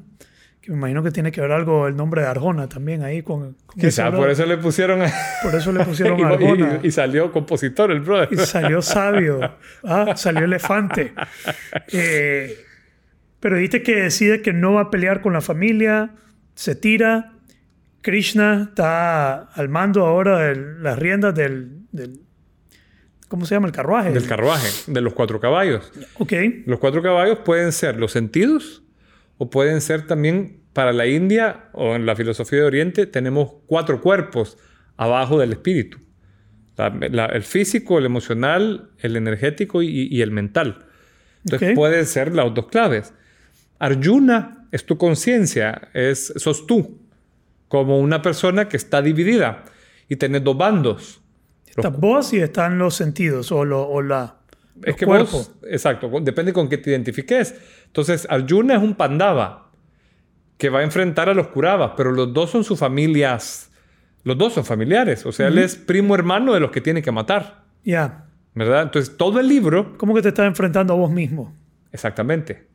[0.61, 3.55] Que me imagino que tiene que ver algo el nombre de Arjona también ahí con...
[3.67, 6.81] con ese Quizá por eso le pusieron a- Por eso le pusieron y, Arjona.
[6.83, 8.29] y- y salió compositor el brother.
[8.33, 9.41] Y salió sabio.
[9.85, 11.13] Ah, salió elefante.
[11.93, 12.65] Eh,
[13.41, 16.11] pero dijiste que decide que no va a pelear con la familia,
[16.55, 17.33] se tira.
[18.03, 22.21] Krishna está al mando ahora de las riendas del, del-
[23.29, 23.67] ¿Cómo se llama?
[23.69, 24.11] El carruaje.
[24.13, 25.93] Del carruaje, de los cuatro caballos.
[26.19, 26.33] Ok.
[26.67, 28.83] Los cuatro caballos pueden ser los sentidos
[29.39, 34.01] o pueden ser también para la India o en la filosofía de Oriente tenemos cuatro
[34.01, 34.57] cuerpos
[34.97, 35.99] abajo del espíritu.
[36.77, 40.87] La- la- el físico, el emocional, el energético y, y el mental.
[41.45, 41.75] Entonces Ok.
[41.77, 43.13] pueden ser las dos claves.
[43.81, 46.99] Arjuna es tu conciencia, es, sos tú,
[47.67, 49.65] como una persona que está dividida
[50.09, 51.21] y tenés dos bandos.
[51.67, 54.37] Está vos y están los sentidos o, lo, o la,
[54.85, 55.33] Es que cuerpos.
[55.33, 57.55] vos, exacto, depende con qué te identifiques.
[57.87, 59.71] Entonces, Arjuna es un pandava
[60.59, 63.71] que va a enfrentar a los Kuravas, pero los dos son sus familias,
[64.25, 67.11] los dos son familiares, o sea, él es primo hermano de los que tiene que
[67.13, 68.27] matar, Ya.
[68.55, 68.83] ¿verdad?
[68.83, 71.55] Entonces, todo el libro, ¿Cómo que te estás enfrentando a vos mismo?
[71.93, 72.67] exactamente,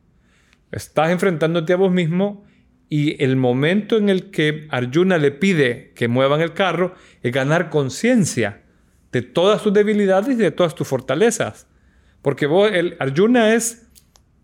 [0.72, 2.46] estás enfrentándote a vos mismo
[2.90, 7.70] y el momento en el que Arjuna le pide que muevan el carro es ganar
[7.70, 8.64] conciencia
[9.12, 11.68] de todas tus debilidades y de todas tus fortalezas.
[12.22, 13.88] Porque vos, el Arjuna es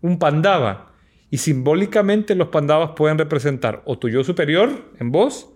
[0.00, 0.92] un pandava
[1.30, 5.52] y simbólicamente los pandavas pueden representar o tu yo superior en vos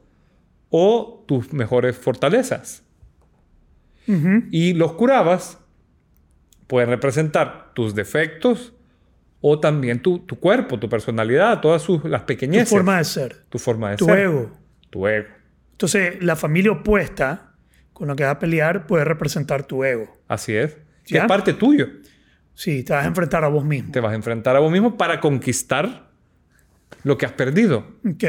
[0.71, 2.83] o tus mejores fortalezas.
[4.53, 5.59] Y los kuravas
[6.69, 8.73] pueden representar tus defectos
[9.41, 12.69] o también tu, tu cuerpo, tu personalidad, todas sus, las Tu pequeñeces.
[12.71, 14.19] forma de ser, tu forma de tu ser.
[14.21, 14.51] ego.
[14.91, 15.29] Tu ego.
[15.73, 17.53] Entonces, la familia opuesta
[17.93, 20.17] con la que vas a pelear puede representar tu ego.
[20.29, 20.77] Así es.
[21.05, 21.87] Que es parte tuyo.
[22.55, 23.93] Sí, te vas a enfrentar a vos mismo.
[23.93, 26.09] Te vas a enfrentar a vos mismo para conquistar
[27.03, 27.87] lo que has perdido.
[28.09, 28.25] Ok.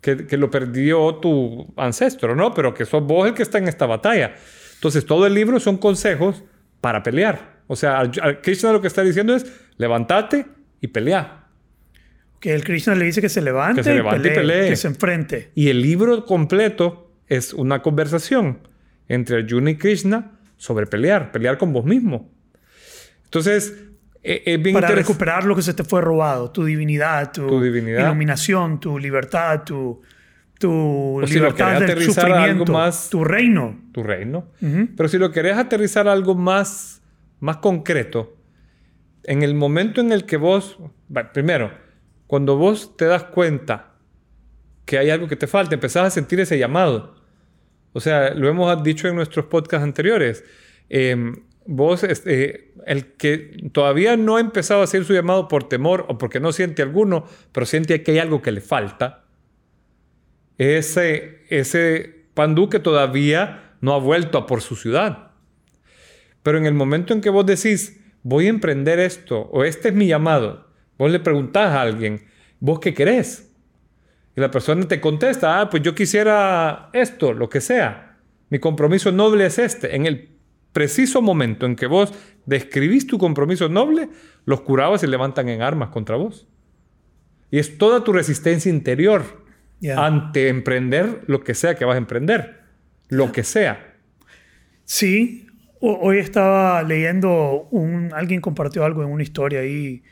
[0.00, 2.54] Que, que lo perdió tu ancestro, ¿no?
[2.54, 4.34] Pero que sos vos el que está en esta batalla.
[4.74, 6.44] Entonces, todo el libro son consejos
[6.80, 7.58] para pelear.
[7.66, 8.08] O sea,
[8.42, 9.44] Krishna lo que está diciendo es,
[9.78, 10.46] levántate
[10.80, 11.44] y pelea.
[12.40, 14.68] Que el Krishna le dice que se levante, Que se levante y pelee.
[14.68, 15.50] que se enfrente.
[15.54, 18.58] Y el libro completo es una conversación
[19.08, 22.30] entre Arjuna y Krishna sobre pelear, pelear con vos mismo.
[23.24, 23.74] Entonces,
[24.22, 27.60] e- es bien Para recuperar lo que se te fue robado, tu divinidad, tu, Tu
[27.62, 28.06] divinidad.
[28.06, 30.00] iluminación, tu libertad, tu,
[30.58, 30.70] tu
[31.18, 33.80] O libertad del algo sufrimiento, más- tu reino.
[33.92, 34.46] tu reino.
[34.96, 37.02] Pero si lo querés aterrizar a algo más,
[37.40, 38.36] más concreto,
[39.28, 40.78] en el momento en el que vos,
[41.34, 41.70] primero,
[42.26, 43.92] cuando vos te das cuenta
[44.86, 47.14] que hay algo que te falta, empezás a sentir ese llamado.
[47.92, 50.44] O sea, lo hemos dicho en nuestros podcasts anteriores.
[50.88, 51.34] Eh,
[51.66, 56.16] vos, este, el que todavía no ha empezado a hacer su llamado por temor o
[56.16, 59.26] porque no siente alguno, pero siente que hay algo que le falta,
[60.56, 65.32] ese, ese pandú que todavía no ha vuelto a por su ciudad.
[66.42, 67.97] Pero en el momento en que vos decís,
[68.28, 72.26] voy a emprender esto, o este es mi llamado, vos le preguntás a alguien,
[72.60, 73.50] ¿vos qué querés?
[74.36, 78.18] Y la persona te contesta, ah, pues yo quisiera esto, lo que sea.
[78.50, 79.96] Mi compromiso noble es este.
[79.96, 80.28] En el
[80.74, 82.12] preciso momento en que vos
[82.44, 84.10] describís tu compromiso noble,
[84.44, 86.46] los curados se levantan en armas contra vos.
[87.50, 89.46] Y es toda tu resistencia interior
[89.96, 92.60] ante emprender lo que sea que vas a emprender.
[93.08, 93.96] Lo que sea.
[94.84, 95.47] Sí,
[95.80, 100.02] hoy estaba leyendo, un, alguien compartió algo en una historia ahí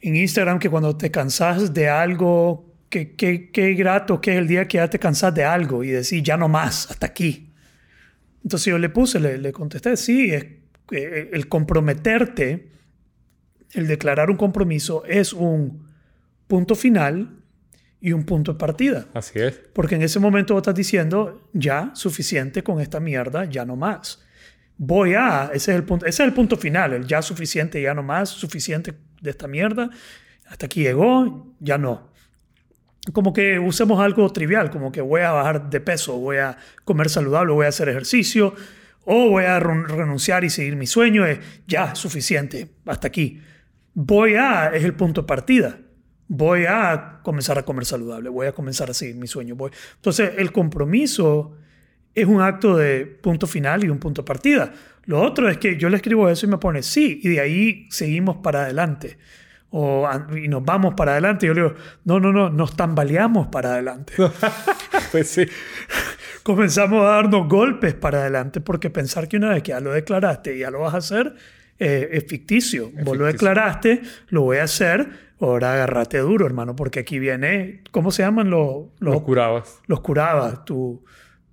[0.00, 4.46] en Instagram que cuando te cansas de algo, que, que, qué grato que es el
[4.46, 7.52] día que ya te cansas de algo y decís, ya no más, hasta aquí.
[8.42, 10.46] Entonces yo le puse, le, le contesté, sí, es,
[10.88, 12.70] que el comprometerte,
[13.74, 15.86] el declarar un compromiso es un
[16.46, 17.42] punto final
[18.00, 19.06] y un punto de partida.
[19.12, 19.60] Así es.
[19.72, 24.24] Porque en ese momento vos estás diciendo, ya, suficiente con esta mierda, ya no más.
[24.78, 27.92] Voy a, ese es el punto, ese es el punto final, el ya suficiente, ya
[27.94, 29.90] no más, suficiente de esta mierda,
[30.46, 32.08] hasta aquí llegó, ya no.
[33.12, 37.08] Como que usemos algo trivial, como que voy a bajar de peso, voy a comer
[37.08, 38.54] saludable, voy a hacer ejercicio,
[39.04, 43.40] o voy a renunciar y seguir mi sueño, es ya suficiente, hasta aquí.
[43.94, 45.78] Voy a es el punto de partida.
[46.28, 49.56] Voy a comenzar a comer saludable, voy a comenzar a seguir mi sueño.
[49.56, 49.70] Voy.
[49.96, 51.56] Entonces, el compromiso
[52.20, 54.72] es un acto de punto final y un punto de partida.
[55.04, 57.86] Lo otro es que yo le escribo eso y me pone sí, y de ahí
[57.90, 59.18] seguimos para adelante.
[59.70, 61.46] O, y nos vamos para adelante.
[61.46, 64.14] Yo le digo, no, no, no, nos tambaleamos para adelante.
[65.12, 65.46] pues sí
[66.48, 70.56] comenzamos a darnos golpes para adelante porque pensar que una vez que ya lo declaraste
[70.56, 71.34] y ya lo vas a hacer
[71.78, 72.90] eh, es ficticio.
[73.04, 75.08] Vos lo declaraste, lo voy a hacer,
[75.40, 78.86] ahora agárrate duro, hermano, porque aquí viene, ¿cómo se llaman los...
[78.98, 79.80] Los, los curabas.
[79.86, 81.04] Los curabas, tu,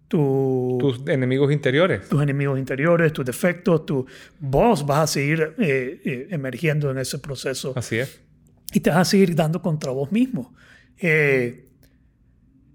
[0.08, 2.08] tu, tus enemigos interiores.
[2.08, 4.06] Tus enemigos interiores, tus defectos, tu,
[4.39, 7.74] vos vas a seguir eh, eh, emergiendo en ese proceso.
[7.76, 8.22] Así es.
[8.74, 10.54] Y te vas a seguir dando contra vos mismo.
[11.00, 11.65] Eh,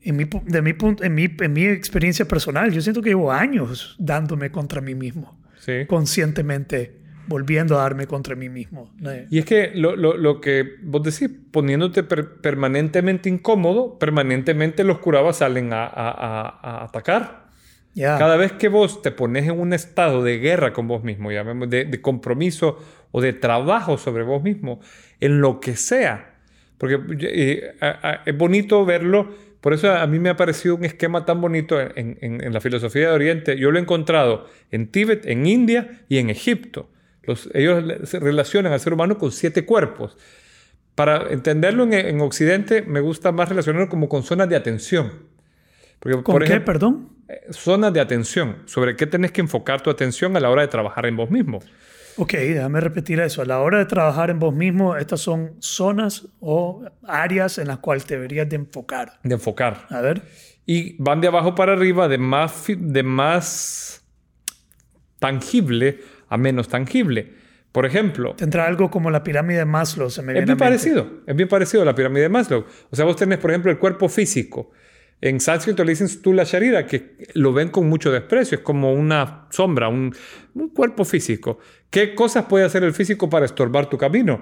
[0.03, 3.97] en mi, de mi, en, mi, en mi experiencia personal, yo siento que llevo años
[3.99, 5.39] dándome contra mí mismo.
[5.59, 5.85] Sí.
[5.87, 8.93] Conscientemente volviendo a darme contra mí mismo.
[9.31, 15.39] Y es que lo, lo, lo que vos decís, poniéndote permanentemente incómodo, permanentemente los curabas
[15.39, 17.49] salen a, a, a atacar.
[17.95, 21.85] Cada vez que vos te pones en un estado de guerra con vos mismo, de,
[21.85, 22.79] de compromiso
[23.11, 24.81] o de trabajo sobre vos mismo,
[25.21, 26.35] en lo que sea,
[26.79, 27.75] porque eh,
[28.25, 29.29] es bonito verlo
[29.61, 33.15] por eso a mí me ha parecido un esquema tan bonito en, la filosofía de
[33.15, 33.59] Oriente.
[33.59, 36.89] Yo lo he encontrado en Tíbet, en India y en Egipto.
[37.55, 40.17] Ellos se relacionan al ser humano con siete cuerpos.
[40.95, 45.13] Para entenderlo en, Occidente, me gusta más relacionarlo como con zonas de atención.
[45.99, 47.11] ¿Con por qué, perdón?
[47.29, 48.57] Eh, zonas de atención.
[48.67, 51.61] Sobre qué tenés que enfocar tu atención a la hora de trabajar en vos mismo.
[52.17, 53.41] Ok, déjame repetir eso.
[53.43, 57.79] A la hora de trabajar en vos mismo, estas son zonas o áreas en las
[57.79, 59.21] cuales te deberías de enfocar.
[59.23, 59.87] De enfocar.
[59.89, 60.23] A ver.
[60.67, 64.05] Y van de abajo para arriba, de más, de más
[65.19, 66.01] tangible
[66.31, 67.35] a menos tangible.
[67.73, 68.35] Por ejemplo...
[68.35, 71.83] Tendrá algo como la pirámide de Maslow, se me Es bien parecido, es bien parecido
[71.83, 72.65] a la pirámide de Maslow.
[72.91, 74.71] O sea, vos tenés, por ejemplo, el cuerpo físico.
[75.21, 79.47] En sánscrito le dicen la Sharira, que lo ven con mucho desprecio, es como una
[79.51, 80.15] sombra, un,
[80.75, 81.59] cuerpo físico.
[81.91, 84.41] ¿Qué cosas puede hacer el físico para estorbar tu camino?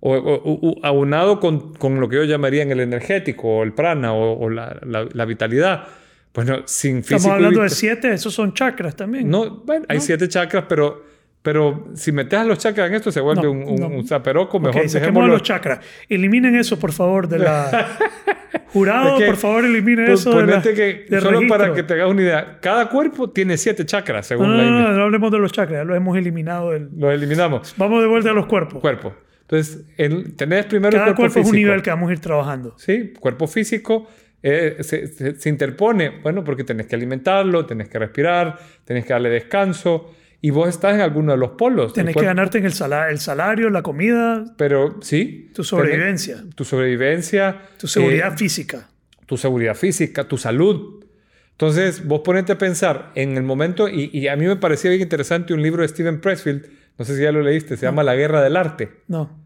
[0.00, 4.50] O, aunado con, con, lo que yo llamaría en el energético, o el prana, o,
[4.50, 5.88] la, la, vitalidad.
[6.34, 7.16] Bueno, sin físico.
[7.16, 9.28] Estamos hablando de siete, esos son chakras también.
[9.28, 11.04] No, bueno, hay siete chakras, pero
[11.42, 14.58] pero si metes a los chakras en esto, se vuelve un, un, un, zaperoco.
[14.58, 15.80] Mejor okay, los chakras.
[16.08, 17.96] Eliminen eso, por favor, de la...
[18.72, 22.58] Jurado, por favor, eliminen eso de la, que, Solo para que te hagas una idea.
[22.60, 25.86] Cada cuerpo tiene siete chakras, según no, la no, no, no, hablemos de los chakras.
[25.86, 26.72] Los hemos eliminado.
[26.72, 26.90] Del...
[26.96, 27.74] Los eliminamos.
[27.76, 28.80] Vamos de vuelta a los cuerpos.
[28.80, 29.14] Cuerpo.
[29.42, 31.48] Entonces, el, tenés primero Cada el cuerpo, cuerpo físico.
[31.48, 32.74] es un nivel que vamos a ir trabajando.
[32.78, 34.08] Sí, cuerpo físico.
[34.42, 39.12] Eh, se, se, se, interpone, bueno, porque tenés que alimentarlo, tenés que respirar, tenés que
[39.12, 41.92] darle descanso, y vos estás en alguno de los polos.
[41.92, 44.44] Tenés que ganarte en el, el salario, la comida.
[44.56, 45.50] Pero sí.
[45.52, 46.44] Tu sobrevivencia.
[46.54, 47.62] tu sobrevivencia.
[47.78, 48.88] Tu seguridad eh, física.
[49.26, 51.04] Tu seguridad física, tu salud.
[51.52, 55.52] Entonces, vos ponete a pensar en el momento, y, a mí me parecía bien interesante
[55.52, 58.40] un libro de Steven Pressfield, no sé si ya lo leíste, se llama La Guerra
[58.40, 58.90] del Arte.
[59.08, 59.44] No.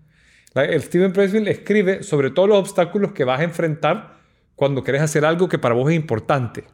[0.55, 4.19] el Steven Pressfield escribe sobre todos los obstáculos que vas a enfrentar
[4.57, 6.65] cuando querés hacer algo que para vos es importante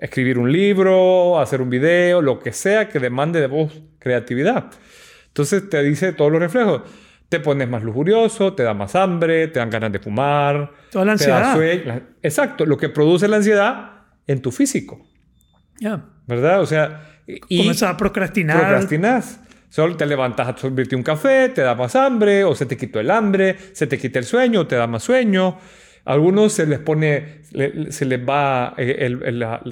[0.00, 4.70] escribir un libro, hacer un video, lo que sea que demande de vos creatividad.
[5.28, 6.82] Entonces te dice todos los reflejos.
[7.28, 10.72] Te pones más lujurioso, te da más hambre, te dan ganas de fumar.
[10.90, 12.02] Toda la ansiedad.
[12.22, 13.92] Exacto, lo que produce la ansiedad
[14.26, 15.06] en tu físico.
[15.78, 16.02] Ya.
[16.26, 16.60] ¿Verdad?
[16.60, 17.06] O sea...
[17.26, 18.58] Y Comienzas a procrastinar.
[18.58, 19.40] Procrastinas.
[19.68, 22.98] Solo te levantas a servirte un café, te da más hambre, o se te quitó
[22.98, 25.58] el hambre, se te quita el sueño, te da más sueño.
[26.04, 27.42] A algunos se les pone,
[27.90, 29.18] se les va eh,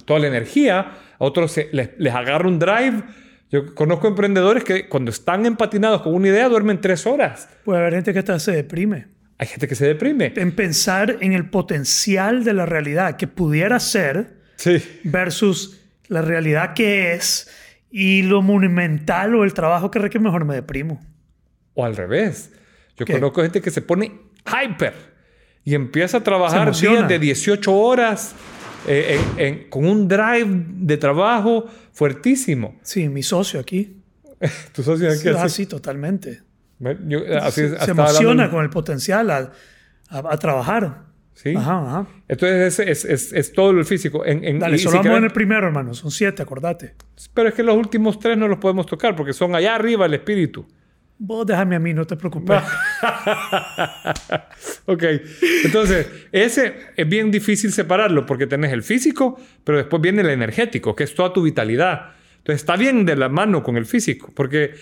[0.05, 3.03] toda la energía, a otros se, les, agarra un drive.
[3.51, 7.49] Yo conozco emprendedores que cuando están empatinados con una idea duermen tres horas.
[7.65, 9.07] Puede haber gente que hasta se deprime.
[9.39, 10.33] Hay gente que se deprime.
[10.37, 14.83] En pensar en el potencial de la realidad que pudiera ser sí.
[15.05, 17.49] versus la realidad que es
[17.91, 21.01] y lo monumental o el trabajo que requiere, mejor me deprimo.
[21.75, 22.53] O al revés.
[22.97, 24.13] Yo conozco gente que se pone
[24.45, 25.18] hyper
[25.65, 28.35] y empieza a trabajar días de 18 horas
[28.87, 32.79] eh, con un drive de trabajo fuertísimo.
[32.83, 33.97] Sí, mi socio aquí.
[34.73, 35.29] ¿Tu socio aquí?
[35.29, 36.43] Sí, sí totalmente.
[37.07, 39.53] Yo, así, se, emociona con el potencial a,
[40.11, 41.07] a, trabajar.
[41.35, 41.55] ¿sí?
[41.57, 42.07] Ajá, ajá.
[42.29, 44.25] Entonces es, es, es, es todo el físico.
[44.25, 45.93] En, en- Dale, solo si vamos en el primero, hermano.
[45.95, 46.95] Son siete, acordate.
[47.35, 50.15] Pero es que los últimos tres no los podemos tocar porque son allá arriba el
[50.15, 50.67] espíritu.
[51.21, 52.63] Vos déjame a mí, no te preocupes.
[54.87, 55.03] ok,
[55.65, 60.95] entonces ese es bien difícil separarlo porque tenés el físico, pero después viene el energético,
[60.95, 62.13] que es toda tu vitalidad.
[62.39, 64.75] Entonces está bien de la mano con el físico, porque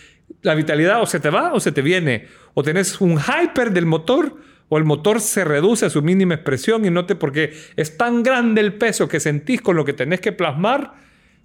[0.42, 3.86] la vitalidad o se te va o se te viene, o tenés un hyper del
[3.86, 4.36] motor
[4.68, 8.22] o el motor se reduce a su mínima expresión y no te porque es tan
[8.22, 10.94] grande el peso que sentís con lo que tenés que plasmar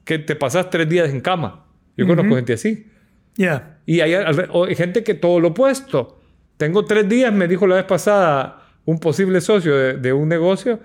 [0.04, 1.66] que te pasás tres días en cama.
[1.96, 2.88] Yo conozco gente así.
[3.36, 3.80] Ya.
[3.86, 6.20] Y hay, gente que todo lo opuesto.
[6.58, 10.80] Tengo tres días, me dijo la vez pasada un posible socio de, de un negocio,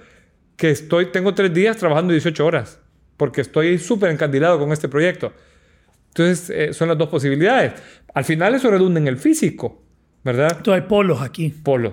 [0.56, 2.80] que estoy, tengo tres días trabajando 18 horas,
[3.16, 5.32] porque estoy súper encandilado con este proyecto.
[6.16, 7.74] Entonces, eh, son las dos posibilidades.
[8.14, 9.82] Al final eso redunda en el físico,
[10.24, 10.48] ¿verdad?
[10.56, 11.50] Entonces hay polos aquí.
[11.50, 11.92] Polos.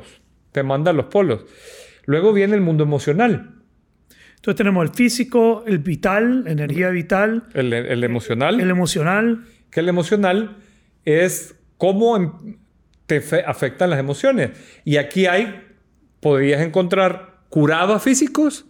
[0.53, 1.45] Te mandan los polos.
[2.05, 3.55] Luego viene el mundo emocional,
[4.35, 8.59] Entonces tenemos el físico, el vital, energía vital, el, el emocional.
[8.59, 9.43] el emocional.
[9.73, 10.57] Que el emocional
[11.05, 12.57] es cómo em-
[13.05, 14.51] te fe- afectan las emociones.
[14.85, 15.61] Y aquí hay,
[16.19, 18.65] podrías encontrar curabas físicos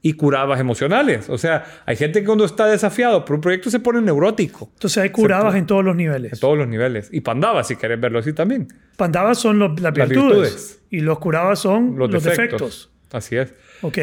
[0.00, 1.28] y curabas emocionales.
[1.30, 5.02] O sea, hay gente que cuando está desafiado por un proyecto se pone neurótico Entonces
[5.02, 6.32] hay curabas en todos los niveles.
[6.34, 7.08] en todos los niveles.
[7.12, 8.68] Y pandavas, si querés verlo así también.
[8.96, 12.60] Pandavas son los- las Las virtudes, y los curabas son Los, los, defectos.
[12.60, 12.90] defectos.
[13.12, 13.54] Así es.
[13.82, 13.98] Ok.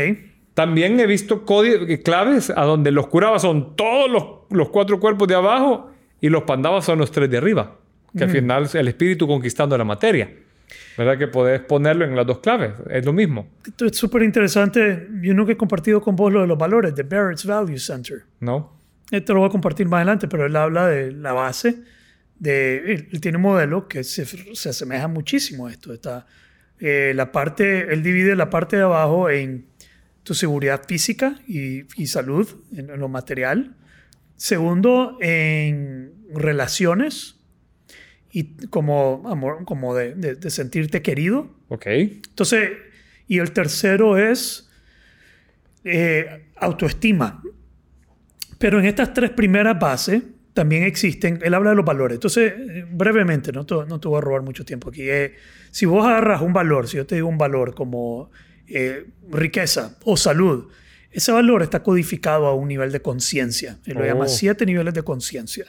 [0.53, 1.45] También he visto
[2.03, 5.90] claves a donde los curabas son todos los, los cuatro cuerpos de abajo
[6.21, 7.77] y los pandavas son los tres de arriba.
[8.15, 10.29] Que al final es el espíritu conquistando la materia.
[10.97, 11.17] ¿Verdad?
[11.17, 12.73] Que podés ponerlo en las dos claves.
[12.89, 13.47] Es lo mismo.
[13.65, 15.07] Esto es súper interesante.
[15.21, 18.23] Yo nunca he compartido con vos lo de los valores de Barrett's Value Center.
[18.41, 18.79] ¿No?
[19.09, 21.81] Esto lo voy a compartir más adelante, pero él habla de la base.
[22.37, 25.93] De, él, él tiene un modelo que se, se asemeja muchísimo a esto.
[25.93, 26.27] Está,
[26.79, 29.67] eh, la parte, él divide la parte de abajo en
[30.23, 33.75] tu seguridad física y, y salud, en, en lo material.
[34.45, 37.35] Segundo, en relaciones
[38.31, 41.47] y como amor, como de, de- de sentirte querido.
[41.67, 41.85] Ok.
[41.85, 42.71] Entonces,
[43.27, 44.67] y el tercero es
[45.83, 47.43] eh, autoestima.
[48.57, 50.23] Pero en estas tres primeras bases
[50.55, 52.15] también existen, él habla de los valores.
[52.15, 52.53] Entonces,
[52.91, 55.03] brevemente, no te, no te voy a robar mucho tiempo aquí.
[55.07, 55.35] eh,
[55.69, 58.31] si vos agarras un valor, si yo te digo un valor como
[58.67, 60.67] eh, riqueza o salud,
[61.11, 63.77] ese valor está codificado a un nivel de conciencia.
[63.85, 64.05] Él lo Oh.
[64.05, 65.65] llama siete niveles de conciencia.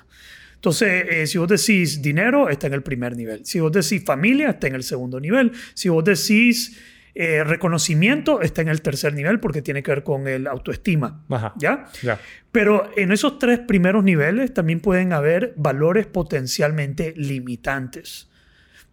[0.54, 3.44] Entonces, eh, si vos decís dinero, está en el primer nivel.
[3.44, 5.50] Si vos decís familia, está en el segundo nivel.
[5.74, 6.78] Si vos decís
[7.14, 11.22] eh, reconocimiento, está en el tercer nivel porque tiene que ver con el autoestima.
[11.28, 11.52] Ajá.
[11.58, 11.84] ¿Ya?
[12.02, 12.18] Ya.
[12.52, 18.28] Pero en esos tres primeros niveles también pueden haber valores potencialmente limitantes.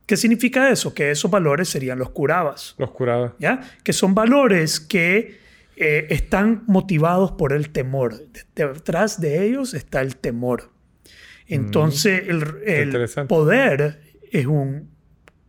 [0.06, 0.94] ¿Qué significa eso?
[0.94, 2.76] Que esos valores serían los curabas.
[2.78, 3.34] Los curabas.
[3.40, 3.62] ¿ya?
[3.84, 5.40] Que son valores que
[5.80, 8.18] eh, están motivados por el temor.
[8.56, 10.72] De- Detrás de ellos está el temor.
[11.48, 12.44] Entonces, el,
[13.28, 14.02] poder
[14.32, 14.90] es un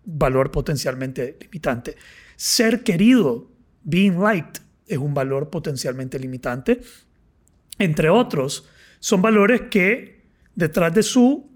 [0.05, 1.97] valor potencialmente limitante.
[2.37, 3.51] Ser querido,
[3.83, 6.81] being liked, es un valor potencialmente limitante.
[7.79, 8.69] Entre otros,
[8.99, 10.23] son valores que
[10.55, 11.51] detrás de su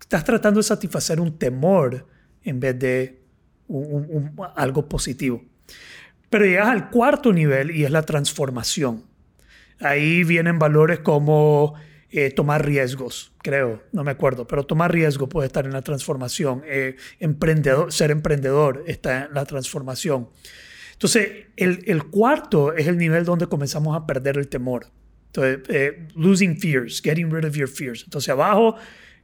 [0.00, 2.06] estás tratando de satisfacer un temor
[2.44, 3.22] en vez de
[3.66, 5.44] un- un- un- algo positivo.
[6.30, 9.04] Pero llegas al cuarto nivel y es la transformación.
[9.80, 11.74] Ahí vienen valores como
[12.10, 16.62] eh, tomar riesgos, creo, no me acuerdo, pero tomar riesgo puede estar en la transformación.
[16.66, 20.28] Eh, emprendedor, ser emprendedor está en la transformación.
[20.92, 24.86] Entonces, el, el cuarto es el nivel donde comenzamos a perder el temor.
[25.26, 28.02] Entonces, eh, losing fears, getting rid of your fears.
[28.04, 28.76] Entonces, abajo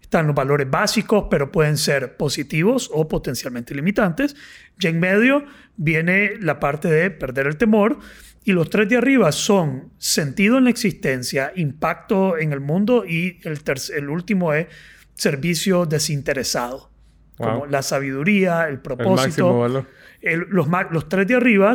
[0.05, 4.37] están los valores básicos, pero pueden ser positivos o potencialmente limitantes.
[4.79, 5.45] Y en medio
[5.77, 7.99] viene la parte de perder el temor.
[8.45, 13.41] Y los tres de arriba son sentido en la existencia, impacto en el mundo y
[13.45, 13.59] el,
[13.97, 14.67] el último es
[15.15, 16.91] servicio desinteresado.
[17.39, 17.49] Wow.
[17.49, 19.17] Como la sabiduría, el El propósito.
[19.17, 19.87] máximo valor.
[20.21, 21.73] El- los, los tres de arriba,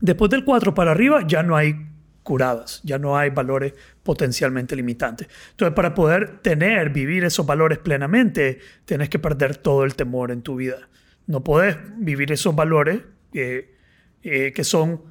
[0.00, 1.74] después del cuatro para arriba, ya no hay
[2.22, 5.28] curadas, ya no hay valores potencialmente limitantes.
[5.50, 10.42] Entonces, para poder tener, vivir esos valores plenamente, tienes que perder todo el temor en
[10.42, 10.88] tu vida.
[11.26, 13.00] No puedes vivir esos valores
[13.32, 13.74] eh,
[14.22, 15.02] eh, que son,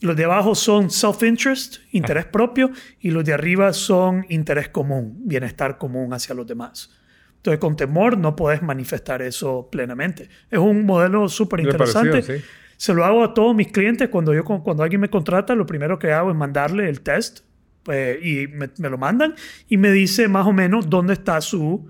[0.00, 5.78] los de abajo son self-interest, interés propio, y los de arriba son interés común, bienestar
[5.78, 6.90] común hacia los demás.
[7.36, 10.28] Entonces, con temor no puedes manifestar eso plenamente.
[10.50, 12.22] Es un modelo súper interesante.
[12.22, 12.44] sí.
[12.76, 14.08] Se lo hago a todos mis clientes.
[14.08, 17.40] Cuando, yo, cuando alguien me contrata, lo primero que hago es mandarle el test
[17.82, 19.34] pues, y me, me lo mandan
[19.68, 21.86] y me dice más o menos dónde está su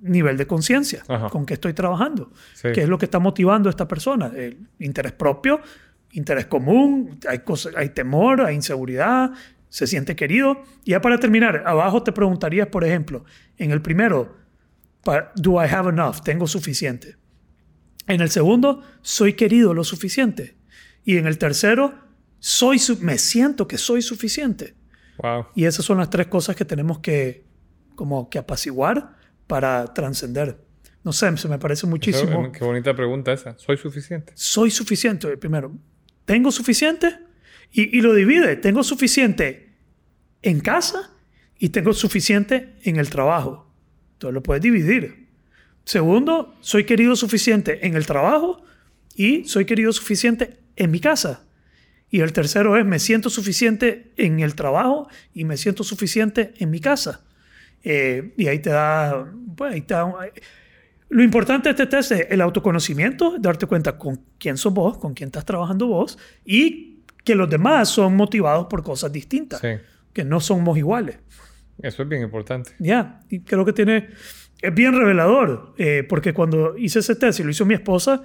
[0.00, 2.68] nivel de conciencia, con qué estoy trabajando, Sí.
[2.74, 5.60] qué es lo que está motivando a esta persona, el interés propio
[6.12, 7.40] interés común, hay,
[7.76, 9.32] hay temor, hay inseguridad,
[9.68, 10.62] se siente querido.
[10.84, 13.24] Y ya para terminar, abajo te preguntarías, por ejemplo,
[13.58, 14.34] en el primero,
[15.34, 16.20] ¿do I have enough?
[16.24, 17.16] ¿Tengo suficiente?
[18.06, 20.56] En el segundo, ¿soy querido lo suficiente?
[21.04, 21.94] Y en el tercero,
[22.38, 24.74] soy me siento que soy suficiente.
[25.18, 25.46] Wow.
[25.54, 27.44] Y esas son las tres cosas que tenemos que,
[27.94, 30.58] como que apaciguar para trascender.
[31.02, 32.50] No sé, se me parece muchísimo.
[32.52, 33.56] qué bonita pregunta esa.
[33.58, 34.32] ¿Soy suficiente?
[34.34, 35.36] Soy suficiente.
[35.36, 35.72] Primero,
[36.24, 37.18] ¿tengo suficiente?
[37.70, 38.56] Y, y lo divide.
[38.56, 39.76] Tengo suficiente
[40.42, 41.12] en casa
[41.58, 43.72] y tengo suficiente en el trabajo.
[44.14, 45.25] Entonces lo puedes dividir.
[45.86, 48.62] Segundo, soy querido suficiente en el trabajo
[49.14, 51.44] y soy querido suficiente en mi casa.
[52.10, 56.70] Y el tercero es me siento suficiente en el trabajo y me siento suficiente en
[56.70, 57.22] mi casa.
[57.84, 60.12] Eh, y ahí te da, pues ahí te da
[61.08, 65.14] lo importante de este test es el autoconocimiento, darte cuenta con quién sos vos, con
[65.14, 69.60] quién estás trabajando vos y que los demás son motivados por cosas distintas,
[70.12, 71.18] que no somos iguales.
[71.80, 72.72] Eso es bien importante.
[72.78, 74.08] Ya, y creo que tiene,
[74.60, 78.22] es bien revelador, eh, porque cuando hice ese test y lo hizo mi esposa,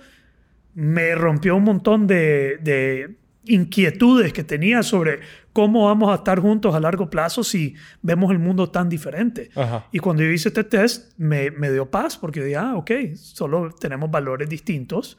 [0.74, 3.16] me rompió un montón de, de
[3.46, 5.20] inquietudes que tenía sobre
[5.54, 9.50] cómo vamos a estar juntos a largo plazo si vemos el mundo tan diferente.
[9.92, 13.72] Y cuando yo hice este test, me, me dio paz porque dije, ah, ok, solo
[13.72, 15.18] tenemos valores distintos,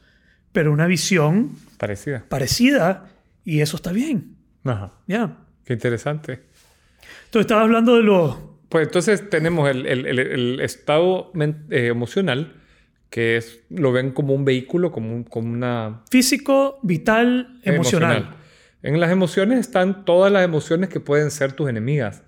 [0.51, 2.25] pero una visión parecida.
[2.29, 3.09] Parecida,
[3.43, 4.35] y eso está bien.
[4.63, 4.93] Ajá.
[5.07, 5.37] Ya.
[5.65, 6.43] Qué interesante.
[7.25, 8.37] Entonces, estaba hablando de los...
[8.73, 12.55] Pues entonces tenemos el, el, el, estado eh, emocional,
[13.11, 16.01] que es, lo ven como un vehículo, como, como una...
[16.09, 18.35] Físico, vital, emocional.
[18.81, 22.23] En las emociones están todas las emociones que pueden ser tus enemigas.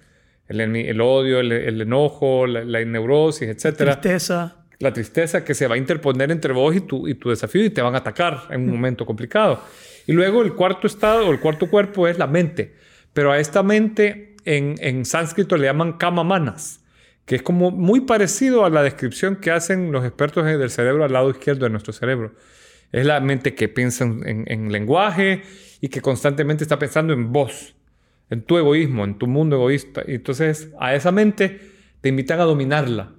[0.47, 3.79] El, el odio, el, enojo, la, la, neurosis, etc.
[3.79, 4.55] La tristeza.
[4.77, 7.71] La tristeza que se va a interponer entre vos y tu, y tu desafío y
[7.71, 9.63] te van a atacar en un momento complicado.
[10.05, 12.75] Y luego el cuarto estado o el cuarto cuerpo es la mente.
[13.13, 16.85] Pero a esta mente en, en sánscrito le llaman kamamanas
[17.25, 21.13] que es como muy parecido a la descripción que hacen los expertos del cerebro al
[21.13, 22.33] lado izquierdo de nuestro cerebro.
[22.91, 25.41] Es la mente que piensa en, lenguaje
[25.81, 27.75] y que constantemente está pensando en vos,
[28.29, 30.03] en tu egoísmo, en tu mundo egoísta.
[30.07, 31.59] Y entonces a esa mente
[32.01, 33.13] te invitan a dominarla.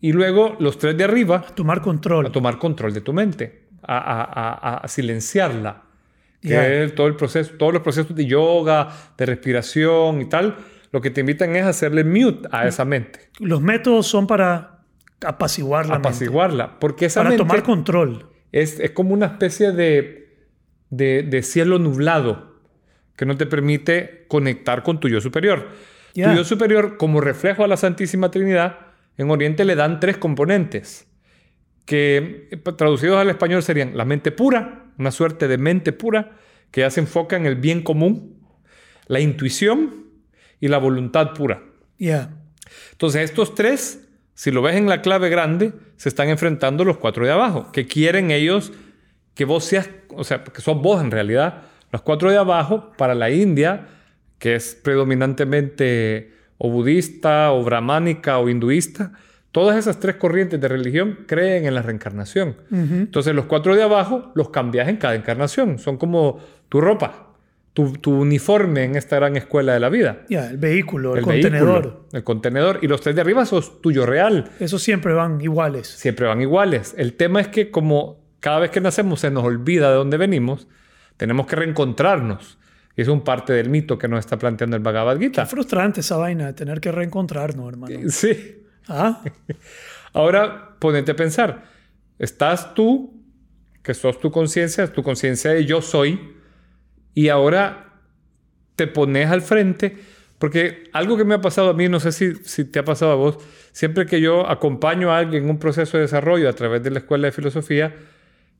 [0.00, 1.44] Y luego los tres de arriba...
[1.48, 2.26] A tomar control.
[2.26, 5.84] A tomar control de tu mente, a, silenciarla.
[6.40, 10.56] Que es todo el proceso, todos los procesos de yoga, de respiración y tal
[10.92, 13.30] lo que te invitan es hacerle mute a esa mente.
[13.38, 14.80] Los métodos son para
[15.24, 15.96] apaciguarla.
[15.96, 18.28] Apaciguarla, porque esa para tomar control.
[18.52, 20.46] Es, es como una especie de,
[20.90, 22.56] de, cielo nublado
[23.16, 25.68] que no te permite conectar con tu yo superior.
[26.14, 28.78] Tu yo superior, como reflejo a la Santísima Trinidad,
[29.18, 31.06] en Oriente le dan tres componentes
[31.84, 36.32] que traducidos al español serían la mente pura, una suerte de mente pura
[36.70, 38.36] que ya se enfoca en el bien común,
[39.06, 40.06] la intuición
[40.60, 41.62] y la voluntad pura.
[41.98, 42.34] Ya.
[42.92, 47.24] Entonces, estos tres, si lo ves en la clave grande, se están enfrentando los cuatro
[47.24, 48.72] de abajo, que quieren ellos
[49.34, 51.62] que vos seas, o sea, que sos vos en realidad.
[51.92, 53.86] Los cuatro de abajo, para la India,
[54.38, 59.12] que es predominantemente o budista, o brahmánica, o hinduista,
[59.52, 62.56] todas esas tres corrientes de religión creen en la reencarnación.
[62.70, 65.78] Entonces, los cuatro de abajo los cambias en cada encarnación.
[65.78, 66.38] Son como
[66.68, 67.28] tu ropa
[68.00, 70.24] tu, uniforme en esta gran escuela de la vida.
[70.28, 72.06] Ya, el vehículo, el, contenedor.
[72.12, 72.80] el contenedor.
[72.82, 74.50] Y los tres de arriba son tuyo real.
[74.58, 75.86] Esos siempre van iguales.
[75.86, 76.94] Siempre van iguales.
[76.96, 80.66] El tema es que como cada vez que nacemos se nos olvida de dónde venimos,
[81.16, 82.58] tenemos que reencontrarnos.
[82.96, 85.44] Y es un parte del mito que nos está planteando el Bhagavad Gita.
[85.44, 87.96] Qué frustrante esa vaina de tener que reencontrarnos, hermano.
[88.08, 88.64] Sí.
[88.88, 89.22] ¿Ah?
[90.12, 91.64] Ahora, ponete a pensar.
[92.18, 93.22] Estás tú,
[93.82, 96.34] que sos tu conciencia, tu conciencia de yo soy,
[97.14, 98.00] y ahora
[98.76, 99.96] te pones al frente,
[100.38, 103.12] porque algo que me ha pasado a mí, no sé si, si te ha pasado
[103.12, 103.38] a vos,
[103.72, 107.00] siempre que yo acompaño a alguien en un proceso de desarrollo a través de la
[107.00, 107.94] escuela de filosofía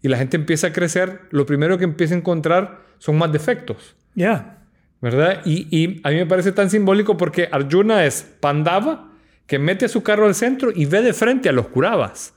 [0.03, 3.97] y la gente empieza a crecer, lo primero que empieza a encontrar son más defectos.
[4.15, 4.59] Ya.
[5.01, 5.43] ¿Verdad?
[5.45, 9.08] Y, y, a mí me parece tan simbólico porque Arjuna es Pandava
[9.49, 12.35] que mete a su carro al centro y ve de frente a los Kuravas.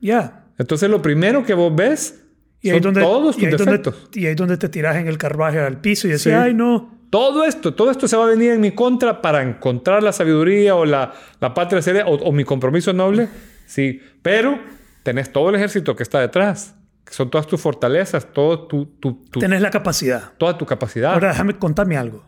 [0.00, 0.46] Ya.
[0.58, 2.24] Entonces lo primero que vos ves
[2.60, 4.08] y ahí donde, todos tus defectos.
[4.14, 6.98] y ahí donde te tiras en el carruaje al piso y decís, ay, no.
[7.10, 10.74] Todo esto, todo esto se va a venir en mi contra para encontrar la sabiduría
[10.74, 13.28] o la, la patria seria o, mi compromiso noble.
[13.66, 14.58] Sí, pero
[15.02, 16.74] tenés todo el ejército que está detrás.
[17.04, 20.32] Que son todas tus fortalezas, todo tu, tu, Tenés la capacidad.
[20.36, 21.12] Toda tu capacidad.
[21.12, 22.24] Ahora déjame contarme algo.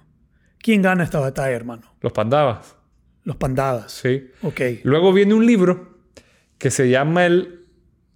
[0.59, 1.83] ¿Quién gana esta batalla, hermano?
[2.01, 2.80] Los pandavas.
[3.25, 3.93] Los pandavas.
[3.93, 4.31] Sí.
[4.43, 4.61] Ok.
[4.85, 5.99] Luego viene un libro
[6.59, 7.61] que se llama el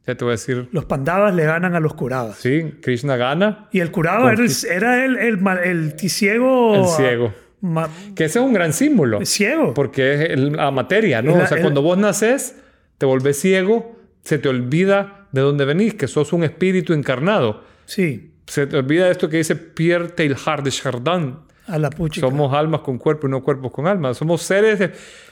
[0.06, 0.68] Ya te voy a decir.
[0.72, 2.36] Los Pandavas le ganan a los Kuravas.
[2.36, 3.68] Sí, Krishna gana.
[3.72, 6.74] Y el Kurava era el, era el, el, el ti- ciego.
[6.74, 7.32] El ciego.
[7.62, 9.24] ma- Que ese es un gran símbolo.
[9.24, 9.72] ciego.
[9.72, 11.34] Porque es el- la materia, ¿no?
[11.36, 12.56] El- o sea, el- cuando vos naces,
[12.98, 17.64] te volvés ciego, se te olvida de dónde venís, que sos un espíritu encarnado.
[17.86, 21.36] Sí, Se te olvida esto que dice Pierre Teilhard de Chardin.
[21.66, 22.26] A la puchica.
[22.26, 24.16] Somos almas con cuerpo y no cuerpos con almas.
[24.18, 24.80] Somos seres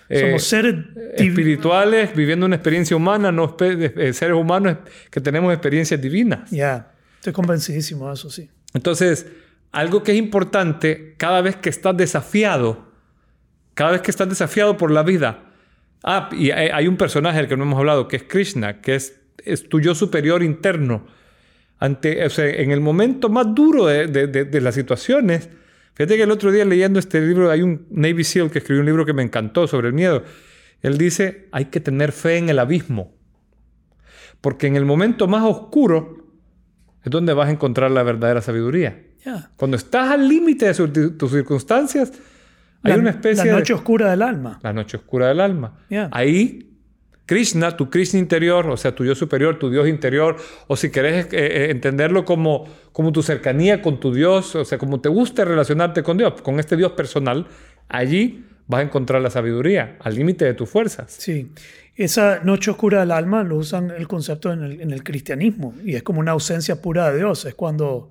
[0.09, 0.75] eh, Somos seres
[1.17, 4.79] espirituales viviendo una experiencia humana, no espe- eh, seres humanos
[5.11, 6.51] que tenemos experiencias divinas.
[6.51, 8.51] Ya, estoy convencidísimo de eso, sí.
[8.75, 9.27] Entonces,
[9.73, 12.87] algo que es importante cada vez que estás desafiado,
[13.75, 15.45] cada vez que estás desafiado por la vida.
[16.05, 18.95] Ah, y hay hay un personaje del que no hemos hablado, que es Krishna, que
[18.97, 21.07] es, es tu yo superior interno.
[21.79, 25.49] Ante, o sea, en el momento más duro de, de- de- de las situaciones.
[25.95, 28.87] Fíjate que el otro día leyendo este libro, hay un Navy SEAL que escribió un
[28.87, 30.23] libro que me encantó sobre el miedo.
[30.81, 33.15] Él dice, hay que tener fe en el abismo.
[34.41, 36.27] Porque en el momento más oscuro
[37.05, 39.01] es donde vas a encontrar la verdadera sabiduría.
[39.57, 42.13] Cuando estás al límite de tus circunstancias,
[42.83, 43.59] hay La- una especie La de...
[43.59, 44.59] noche oscura del alma.
[44.63, 45.79] La noche oscura del alma.
[45.89, 46.09] Yeah.
[46.11, 46.72] Ahí,
[47.27, 51.27] Krishna, tu Krishna interior, o sea, tu yo superior, tu Dios interior, o si querés
[51.27, 55.45] eh, eh, entenderlo como, como tu cercanía con tu Dios, o sea, como te gusta
[55.45, 57.47] relacionarte con Dios, con este Dios personal,
[57.89, 61.13] allí vas a encontrar la sabiduría, al límite de tus fuerzas.
[61.13, 61.51] Sí.
[61.95, 65.95] Esa noche oscura del alma lo usan el concepto en el, en el cristianismo y
[65.95, 67.45] es como una ausencia pura de Dios.
[67.45, 68.11] Es cuando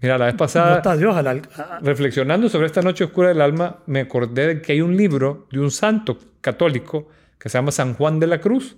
[0.00, 0.76] Mira, la vez no pasada...
[0.78, 1.42] está Dios al
[1.82, 5.60] Reflexionando sobre esta noche oscura del alma, me acordé de que hay un libro de
[5.60, 7.08] un santo católico
[7.40, 8.76] que se llama San Juan de la Cruz,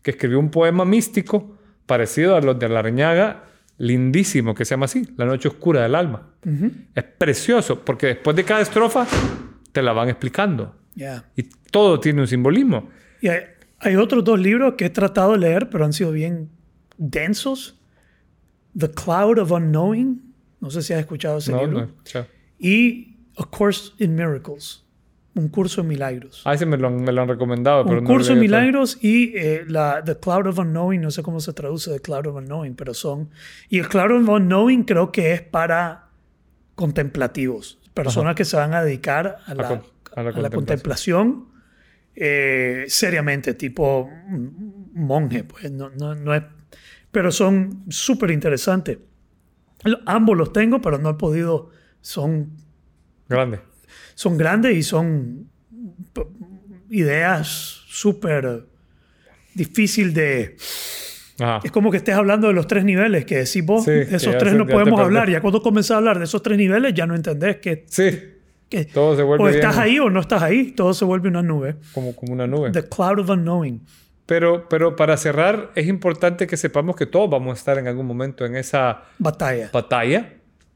[0.00, 3.44] que escribió un poema místico parecido a los de la Reñaga,
[3.76, 6.30] lindísimo, que se llama así, La noche oscura del alma.
[6.94, 9.06] Es precioso, porque después de cada estrofa
[9.72, 10.76] te la van explicando.
[11.36, 12.88] Y todo tiene un simbolismo.
[13.20, 13.40] Y hay,
[13.80, 16.48] hay otros dos libros que he tratado de leer, pero han sido bien
[16.96, 17.80] densos.
[18.78, 20.22] The Cloud of Unknowing.
[20.60, 21.80] No sé si has escuchado ese No, libro.
[22.14, 22.26] no.
[22.58, 24.83] Y A Course in Miracles.
[25.36, 26.42] Un curso en milagros.
[26.44, 28.98] Ah, ese me lo, me lo han recomendado, pero un no lo curso en milagros
[29.02, 32.36] y eh, la The Cloud of Unknowing, no sé cómo se traduce The Cloud of
[32.36, 33.30] Unknowing, pero son...
[33.68, 36.08] Y el Cloud of Unknowing creo que es para
[36.76, 39.82] contemplativos, personas que se van a dedicar a la, con-
[40.14, 41.46] a la a la contemplación.
[42.14, 44.08] eh, seriamente, tipo
[44.92, 46.44] monje, pues no, no, no es...
[47.10, 48.98] Pero son súper interesantes.
[50.06, 51.70] Ambos los tengo, pero no he podido...
[52.00, 52.50] Son
[53.28, 53.60] Grande.
[54.14, 55.48] Son grandes y son
[56.90, 57.48] ideas
[57.88, 58.64] súper
[59.54, 60.56] difícil de...
[61.40, 61.60] Ajá.
[61.64, 64.52] Es como que estés hablando de los tres niveles que decís vos, Sí, esos tres
[64.52, 65.28] se- no podemos hablar.
[65.28, 68.08] Ya cuando comienzas a hablar de esos tres niveles ya no entendés que, Sí,
[68.68, 71.28] que todo se vuelve o estás bien ahí o no estás ahí, todo se vuelve
[71.28, 71.74] una nube.
[71.92, 72.70] como, como una nube.
[72.70, 73.80] The cloud of unknowing.
[74.26, 78.06] Pero, pero para cerrar, es importante que sepamos que todos vamos a estar en algún
[78.06, 79.70] momento en esa Batalla.
[79.72, 80.34] batalla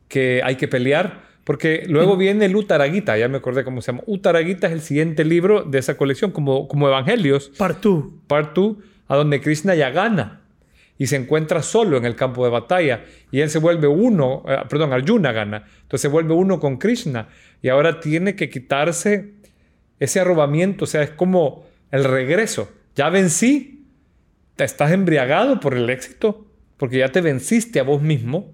[0.09, 1.28] que hay que pelear.
[1.49, 4.03] Porque luego viene el Uttaragita, ya me acordé cómo se llama.
[4.05, 8.21] Uttaragita es el siguiente libro de esa colección, como, como Evangelios, Partú.
[8.27, 8.77] Part 2,
[9.07, 10.43] a donde Krishna ya gana
[10.99, 13.03] y se encuentra solo en el campo de batalla.
[13.31, 15.65] Y él se vuelve uno, eh, perdón, Arjuna gana.
[15.81, 17.29] Entonces se vuelve uno con Krishna.
[17.63, 19.33] Y ahora tiene que quitarse
[20.01, 22.71] ese arrobamiento, o sea, es como el regreso.
[22.95, 23.87] Ya vencí,
[24.55, 26.47] te estás embriagado por el éxito,
[26.77, 28.53] porque ya te venciste a vos mismo.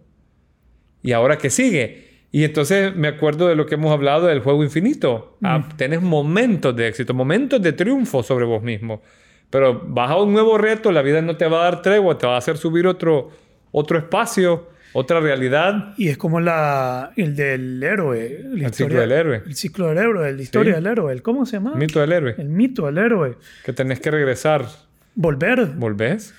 [1.03, 2.04] ¿Y ahora qué sigue?
[2.37, 5.37] Y entonces me acuerdo de lo que hemos hablado del juego infinito.
[5.41, 9.03] Ah, tenés momentos de éxito, momentos de triunfo sobre vos mismo.
[9.51, 12.27] Pero vas a un nuevo reto, la vida no te va a dar tregua, te
[12.27, 13.31] va a hacer subir otro,
[13.71, 15.95] otro espacio, otra realidad.
[15.97, 18.41] Y es como la, el del héroe.
[18.55, 19.43] la El ciclo del héroe.
[19.47, 20.75] El ciclo del héroe, la historia Sí.
[20.81, 21.13] del héroe.
[21.13, 21.77] el- ¿Cómo se llama?
[21.77, 22.35] Mito del héroe.
[22.37, 23.37] El mito del héroe.
[23.65, 24.67] Que tenés que regresar.
[25.15, 25.67] Volver.
[25.77, 26.35] ¿Volvés?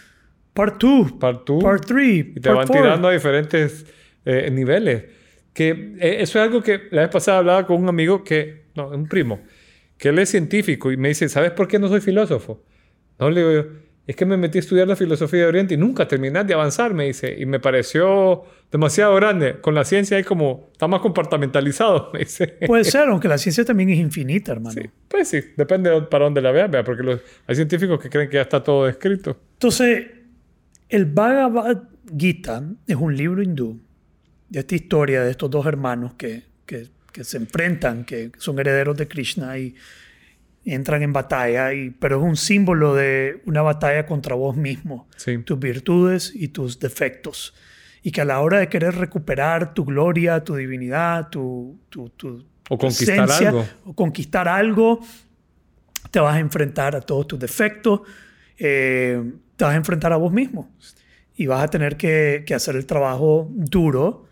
[0.53, 1.13] Part 2.
[1.13, 1.63] Part 2.
[1.63, 2.25] Part 3.
[2.35, 3.85] Y te van tirando a diferentes
[4.25, 5.14] eh, niveles.
[5.55, 8.89] Que eh, eso es algo que la vez pasada hablaba con un amigo que, no,
[8.89, 9.39] un primo,
[9.97, 12.61] que él es científico y me dice, ¿sabes por qué no soy filósofo?
[13.17, 13.69] No, le digo yo,
[14.05, 16.93] es que me metí a estudiar la filosofía de Oriente y nunca terminás de avanzar,
[16.93, 19.55] me dice, y me pareció demasiado grande.
[19.61, 22.57] Con la ciencia hay como, está más compartamentalizado, me dice.
[22.67, 24.79] Puede ser, aunque la ciencia también es infinita, hermano.
[24.81, 28.09] Sí, pues sí, depende de para dónde la veas, vea, porque los- hay científicos que
[28.09, 29.39] creen que ya está todo escrito.
[29.53, 30.05] Entonces,
[30.89, 31.83] el Bhagavad
[32.15, 33.79] Gita es un libro hindú
[34.49, 38.95] de esta historia de estos dos hermanos que, que, que se enfrentan, que son herederos
[38.97, 39.75] de Krishna y
[40.65, 45.37] entran en batalla, y, pero es un símbolo de una batalla contra vos mismo, Sí.
[45.39, 47.53] tus virtudes y tus defectos.
[48.01, 52.45] Y que a la hora de querer recuperar tu gloria, tu divinidad, tu, tu, tu
[52.69, 53.65] O conquistar esencia, algo.
[53.85, 54.99] o conquistar algo,
[56.11, 58.01] te vas a enfrentar a todos tus defectos
[58.57, 59.21] eh,
[59.57, 60.69] te vas a enfrentar a vos mismo.
[61.35, 64.25] Y vas a tener que, que hacer el trabajo duro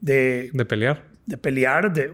[0.00, 1.02] de, De pelear.
[1.26, 1.92] de pelear.
[1.92, 2.12] De,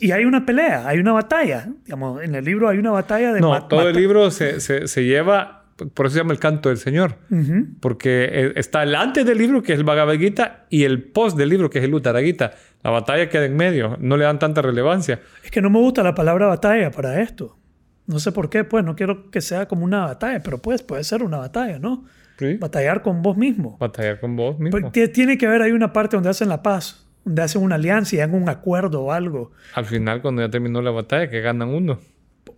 [0.00, 1.68] y hay una pelea, hay una batalla.
[1.84, 5.04] Digamos, en el libro hay una batalla de No, todo el libro se, se, se
[5.04, 7.16] lleva, por eso se llama el canto del Señor.
[7.30, 7.66] Ujú.
[7.80, 11.36] Porque eh, está el antes del libro, que es el Bhagavad Gita, y el post
[11.36, 12.52] del libro, que es el Uttara Gita.
[12.82, 15.20] La batalla queda en medio, no le dan tanta relevancia.
[15.44, 17.58] Es que no me gusta la palabra batalla para esto.
[18.06, 21.02] No sé por qué, pues no quiero que sea como una batalla, pero pues puede
[21.02, 22.04] ser una batalla, ¿no?
[22.38, 22.54] ¿Sí?
[22.54, 23.76] Batallar con vos mismo.
[23.78, 24.78] Batallar con vos mismo.
[24.78, 28.16] Porque tiene que haber ahí una parte donde hacen la paz, donde hacen una alianza
[28.16, 29.52] y hagan un acuerdo o algo.
[29.74, 31.98] Al final, cuando ya terminó la batalla, que ganan uno.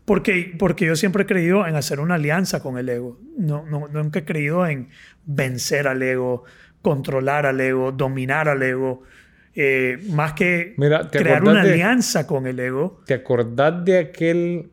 [0.04, 3.18] Porque, porque yo siempre he creído en hacer una alianza con el ego.
[3.36, 4.88] No, no, nunca he creído en
[5.26, 6.44] vencer al ego,
[6.82, 9.02] controlar al ego, dominar al ego.
[9.54, 13.98] Eh, más que Mira, ¿te crear una de- alianza con el ego ¿Te acordás de
[13.98, 14.70] aquel,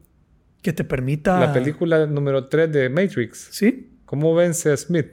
[0.61, 1.39] que te permita...
[1.39, 3.47] la película número 3 de Matrix?
[3.51, 5.07] Sí, ¿Cómo vence a Smith?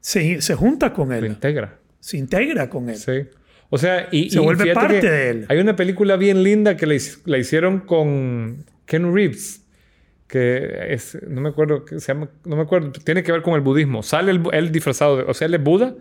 [0.00, 1.78] se, se junta con él, integra.
[2.00, 2.96] se integra con él.
[2.96, 3.26] Sí.
[3.70, 5.46] O sea, y, Se y vuelve parte de él.
[5.48, 9.66] Hay una película bien linda que la, hic- la hicieron con Ken Reeves,
[10.26, 13.54] que es, no me acuerdo, que se llama, no me acuerdo, tiene que ver con
[13.54, 14.02] el budismo.
[14.02, 15.94] Sale el, él disfrazado, de, o sea, él es Buda,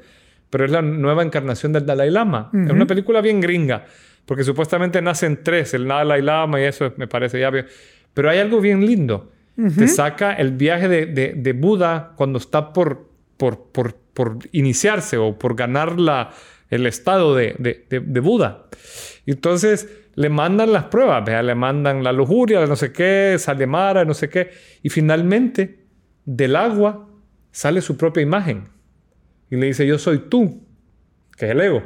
[0.50, 2.52] pero es la nueva encarnación del Dalai Lama.
[2.54, 3.86] Es una película bien gringa,
[4.26, 7.66] porque supuestamente nacen tres, el Dalai Lama y eso me parece ya bien.
[8.14, 9.32] Pero hay algo bien lindo.
[9.76, 15.18] Te saca el viaje de, de- de Buda cuando está por, por, por, por iniciarse
[15.18, 16.30] o por ganar la,
[16.70, 17.56] el estado de,
[17.90, 18.68] de, Buda.
[19.26, 21.42] Y entonces le mandan las pruebas, ¿vea?
[21.42, 24.52] le mandan la lujuria, no sé qué, sale Mara, no sé qué.
[24.84, 25.86] Y finalmente,
[26.26, 27.10] del agua
[27.52, 28.66] sale su propia imagen.
[29.50, 30.68] Y le dice, yo soy tú,
[31.36, 31.82] que es el ego.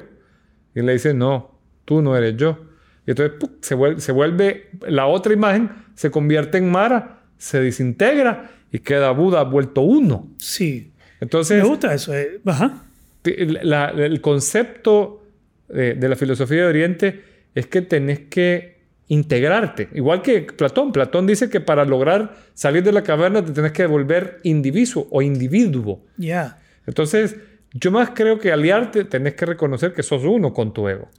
[0.76, 2.66] Y le dice, no, tú no eres yo.
[3.06, 8.52] Y entonces se, vuelve, se vuelve la otra imagen, se convierte en Mara, se desintegra
[8.72, 10.30] y queda Buda vuelto uno.
[10.38, 12.14] Sí, Entonces, me gusta eso.
[12.16, 12.84] eh, Ajá.
[13.24, 15.24] la- el concepto
[15.68, 17.22] de, de la filosofía de Oriente
[17.56, 19.90] es que tenés que integrarte.
[19.94, 20.92] Igual que Platón.
[20.92, 25.22] Platón dice que para lograr salir de la caverna te tenés que volver individuo o
[25.22, 26.04] individuo.
[26.18, 26.60] Ya.
[26.88, 27.36] Entonces,
[27.74, 31.10] yo más creo que aliarte tenés que reconocer que sos uno con tu ego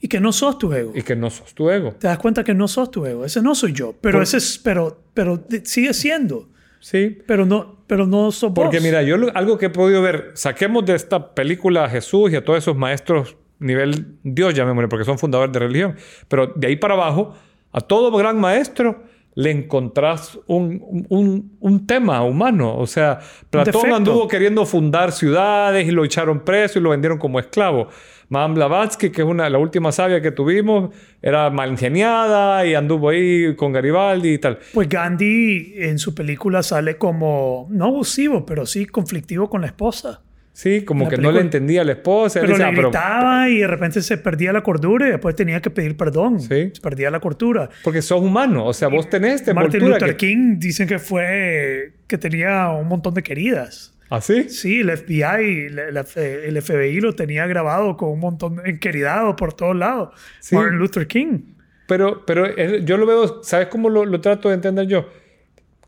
[0.00, 0.92] Y que no sos tu ego.
[0.94, 1.92] y que no sos tu ego.
[1.98, 3.24] Te das cuenta que no sos tu ego.
[3.24, 3.94] Ese no soy yo.
[4.00, 6.48] Pero Por- ese es, pero, pero sigue siendo.
[6.80, 7.18] Sí.
[7.26, 8.64] Pero no, pero no sos vos.
[8.64, 12.30] Porque mira, yo lo- algo que he podido ver, saquemos de esta película a Jesús
[12.32, 15.96] y a todos esos maestros nivel Dios, llamémosle, porque son fundadores de religión,
[16.28, 17.34] pero de ahí para abajo,
[17.72, 19.02] a todo gran maestro
[19.34, 22.76] le encontrás un, un- un tema humano.
[22.76, 23.18] O sea,
[23.50, 23.96] Platón defecto.
[23.96, 27.88] anduvo queriendo fundar ciudades y lo echaron preso y lo vendieron como esclavo.
[28.30, 33.08] Madame Blavatsky, que es una, la última sabia que tuvimos, era mal ingeniada y anduvo
[33.08, 34.58] ahí con Garibaldi y tal.
[34.74, 40.20] Pues Gandhi en su película sale como, no abusivo, pero sí conflictivo con la esposa.
[40.52, 42.40] Sí, como La que no le película- entendía a la esposa.
[42.40, 45.36] Pero decía, le "Ah, pero- gritaba y de repente se perdía la cordura y después
[45.36, 46.40] tenía que pedir perdón.
[46.40, 46.70] Sí.
[46.74, 47.70] Se perdía la cordura.
[47.84, 50.26] Porque sos humano, o sea, vos tenés esta Martin Luther que...
[50.26, 53.94] King dicen que fue que tenía un montón de queridas.
[54.10, 54.48] ¿Así?
[54.48, 55.68] Sí, el FBI,
[56.16, 60.10] el FBI lo tenía grabado con un montón de enqueridado por todos lados.
[60.40, 60.54] Sí.
[60.54, 61.40] Martin Luther King.
[61.86, 65.08] Pero, pero yo lo veo, ¿sabes cómo lo, lo trato de entender yo?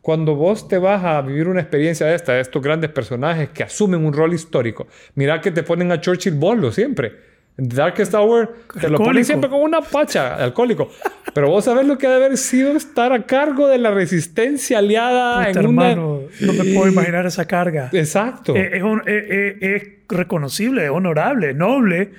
[0.03, 3.63] Cuando vos te vas a vivir una experiencia de esta, de estos grandes personajes que
[3.63, 7.30] asumen un rol histórico, mira que te ponen a Churchill bolo siempre.
[7.57, 10.89] Darkest Hour te lo ponen siempre como una pacha, alcohólico.
[11.35, 14.79] Pero vos sabés lo que ha de haber sido estar a cargo de la resistencia
[14.79, 15.91] aliada Puta, en una...
[15.91, 17.91] hermano, no me puedo imaginar esa carga.
[17.93, 18.57] Exacto.
[18.57, 22.13] Eh, es, eh, eh, es reconocible, es honorable, noble,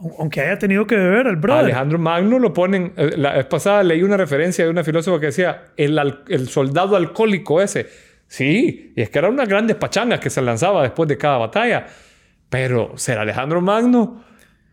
[0.00, 1.64] au- aunque haya tenido que beber el brother.
[1.66, 2.92] Alejandro Magno lo ponen.
[2.96, 6.96] La vez pasada leí una referencia de una filósofa que decía: el, al- el soldado
[6.96, 7.86] alcohólico ese.
[8.26, 11.86] Sí, y es que eran unas grandes pachangas que se lanzaba después de cada batalla.
[12.48, 14.24] Pero ser Alejandro Magno,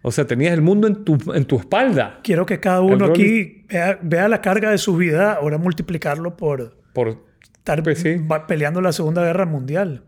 [0.01, 2.19] o sea, tenías el mundo en tu, en tu espalda.
[2.23, 6.77] Quiero que cada uno aquí vea, vea la carga de su vida, ahora multiplicarlo por
[6.93, 7.23] Por,
[7.53, 8.15] estar Pues sí.
[8.47, 10.03] peleando la Segunda Guerra Mundial.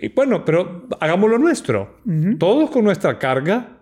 [0.00, 1.96] y bueno, pero hagámoslo nuestro.
[2.38, 3.78] Todos con nuestra carga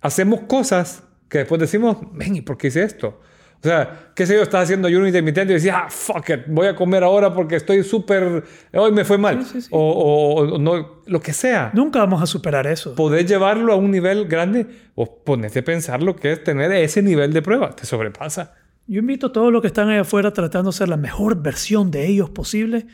[0.00, 3.20] hacemos cosas que después decimos, ven, ¿y por qué hice esto?
[3.64, 6.66] O sea, qué sé yo, estás haciendo ayuno intermitente y decías, ah, fuck it, voy
[6.66, 8.42] a comer ahora porque estoy súper,
[8.72, 9.44] hoy me fue mal.
[9.44, 9.68] Sí, sí, sí.
[9.70, 11.70] O, o- o no, lo que sea.
[11.72, 12.96] Nunca vamos a superar eso.
[12.96, 17.02] Podés llevarlo a un nivel grande o ponerte a pensar lo que es tener ese
[17.02, 17.70] nivel de prueba.
[17.76, 18.54] Te sobrepasa.
[18.88, 21.92] Yo invito a todos los que están ahí afuera tratando de ser la mejor versión
[21.92, 22.86] de ellos posible,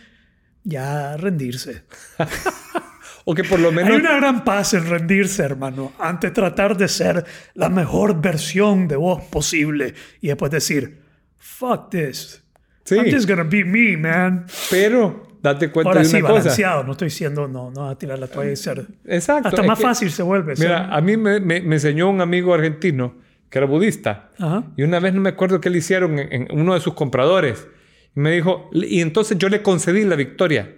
[0.65, 1.85] ya a rendirse.
[3.31, 3.91] O que por lo menos...
[3.91, 8.97] Hay una gran paz en rendirse, hermano, ante tratar de ser la mejor versión de
[8.97, 11.03] vos posible y después decir,
[11.37, 12.43] fuck this.
[12.85, 12.95] Sí.
[12.97, 14.47] I'm just gonna be me, man.
[14.71, 16.41] Pero date cuenta Ahora de sí, una cosa.
[16.41, 16.85] balanceado.
[16.85, 18.87] No estoy diciendo, no, no a tirar la toalla y ser...
[19.05, 19.49] Exacto.
[19.49, 20.55] Hasta más que- fácil se vuelve.
[20.57, 23.15] Mira, a mí me, me- me enseñó un amigo argentino
[23.51, 24.31] que era budista.
[24.39, 24.65] Ajá.
[24.75, 27.69] Y una vez no me acuerdo qué le hicieron en, en uno de sus compradores.
[28.17, 30.77] Y me dijo, y entonces yo le concedí la victoria.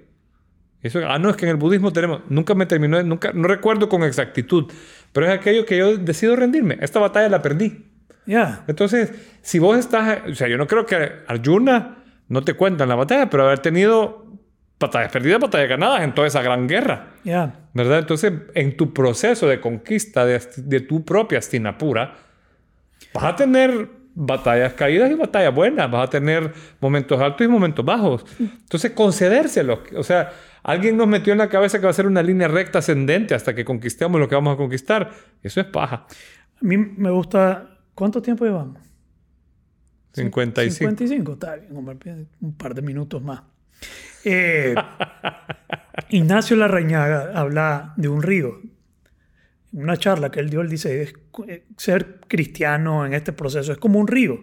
[0.82, 3.88] Eso, ah, no, es que en el budismo tenemos, nunca me terminó, nunca, no recuerdo
[3.88, 4.70] con exactitud,
[5.12, 6.78] pero es aquello que yo decido rendirme.
[6.80, 7.86] Esta batalla la perdí.
[8.26, 8.64] Ya.
[8.66, 9.12] Entonces,
[9.42, 12.94] si vos estás, o sea, yo no creo que Arjuna no te cuenta en la
[12.94, 14.26] batalla, pero haber tenido
[14.78, 17.08] batallas perdidas, batallas ganadas en toda esa gran guerra.
[17.24, 17.68] Ya.
[17.74, 17.98] ¿Verdad?
[17.98, 22.14] Entonces, en tu proceso de conquista de, de tu propia Astinapura,
[23.12, 27.84] vas a tener batallas caídas y batallas buenas, vas a tener momentos altos y momentos
[27.84, 28.24] bajos.
[28.38, 29.80] Entonces, concedérselos.
[29.96, 30.32] O sea,
[30.62, 33.54] alguien nos metió en la cabeza que va a ser una línea recta ascendente hasta
[33.54, 35.11] que conquistemos lo que vamos a conquistar.
[35.42, 36.06] Eso es paja.
[36.06, 37.78] A mí me gusta...
[37.94, 38.78] ¿Cuánto tiempo llevamos?
[40.12, 40.74] 55.
[40.78, 43.42] 55, está bien, hombre, un par de minutos más.
[44.24, 44.74] Eh,
[46.11, 48.61] Ignacio Larrañaga habla de un río.
[49.72, 51.14] En una charla que él dio, él dice, es-
[51.46, 54.42] eh, ser cristiano en este proceso es como un río.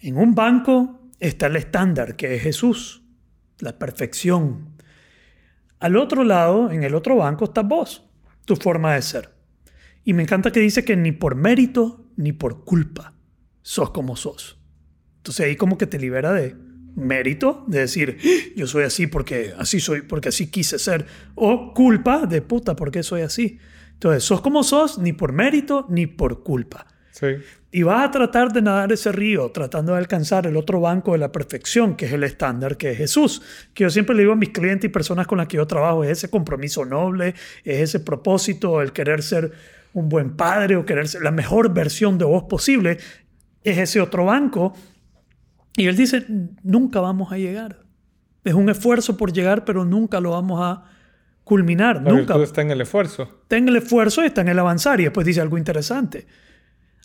[0.00, 3.02] En un banco está el estándar, que es Jesús,
[3.58, 4.71] la perfección.
[5.82, 8.08] Al otro lado, en el otro banco, estás vos,
[8.44, 9.30] tu forma de ser.
[10.04, 13.14] Y me encanta que dice que ni por mérito ni por culpa
[13.62, 14.60] sos como sos.
[15.16, 16.54] Entonces ahí como que te libera de
[16.94, 21.04] mérito, de decir, "Ah, yo soy así porque así soy, porque así quise ser.
[21.34, 23.58] O culpa de puta, porque soy así.
[23.94, 26.86] Entonces, sos como sos, ni por mérito ni por culpa.
[27.12, 27.36] Sí.
[27.70, 31.18] Y vas a tratar de nadar ese río, tratando de alcanzar el otro banco de
[31.18, 33.40] la perfección, que es el estándar, que es Jesús.
[33.72, 36.04] Que yo siempre le digo a mis clientes y personas con las que yo trabajo,
[36.04, 37.34] es ese compromiso noble,
[37.64, 39.52] es ese propósito, el querer ser
[39.94, 42.98] un buen padre o querer ser la mejor versión de vos posible,
[43.62, 44.74] es ese otro banco.
[45.76, 46.26] Y él dice,
[46.62, 47.80] nunca vamos a llegar.
[48.44, 50.84] Es un esfuerzo por llegar, pero nunca lo vamos a
[51.44, 52.02] culminar.
[52.02, 52.36] La nunca.
[52.42, 53.22] está en el esfuerzo.
[53.42, 55.00] Está en el esfuerzo y está en el avanzar.
[55.00, 56.26] Y después dice algo interesante.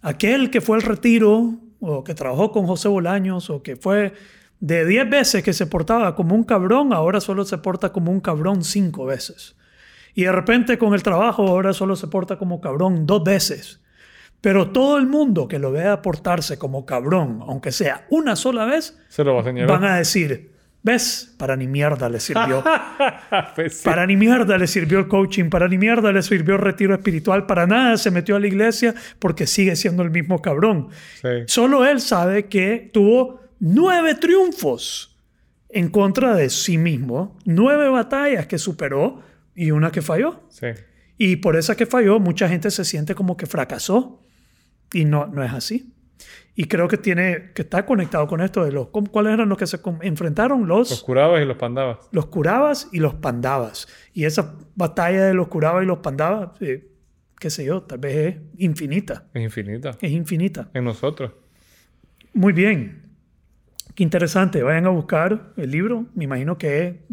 [0.07, 4.13] Aquel que fue al retiro o que trabajó con José Bolaños o que fue
[4.61, 8.21] de 10 veces que se portaba como un cabrón, ahora solo se porta como un
[8.21, 9.57] cabrón 5 veces.
[10.15, 13.81] Y de repente con el trabajo ahora solo se porta como cabrón dos veces.
[14.39, 18.97] Pero todo el mundo que lo vea portarse como cabrón, aunque sea una sola vez,
[19.09, 19.67] Se lo va a señalar.
[19.67, 20.53] van a decir,
[20.87, 21.35] ¿ves?
[21.37, 22.63] Para ni mierda le sirvió.
[23.55, 23.83] Pues sí.
[23.83, 27.45] Para ni mierda le sirvió el coaching, para ni mierda le sirvió el retiro espiritual,
[27.45, 30.89] para nada se metió a la iglesia porque sigue siendo el mismo cabrón.
[31.21, 31.29] Sí.
[31.47, 35.17] Solo él sabe que tuvo nueve triunfos
[35.69, 39.21] en contra de sí mismo, nueve batallas que superó
[39.55, 40.43] y una que falló.
[40.49, 40.67] Sí.
[41.17, 44.23] Y por esa que falló, mucha gente se siente como que fracasó
[44.93, 45.93] y no, no es así.
[46.59, 49.59] Y creo que tiene que estar conectado con esto de los ¿cómo- cuáles eran los
[49.59, 51.99] que se enfrentaron los Los curabas y los pandabas.
[52.11, 53.87] los curabas y los pandavas.
[54.11, 56.89] Y esa batalla de los curabas y los pandavas, eh,
[57.39, 59.27] qué sé yo, tal vez es infinita.
[59.35, 59.97] Es infinita.
[60.01, 60.69] Es infinita.
[60.73, 61.31] En nosotros.
[62.33, 63.03] Muy bien.
[63.93, 64.63] Qué interesante.
[64.63, 66.07] Vayan a buscar el libro.
[66.15, 67.03] Me imagino que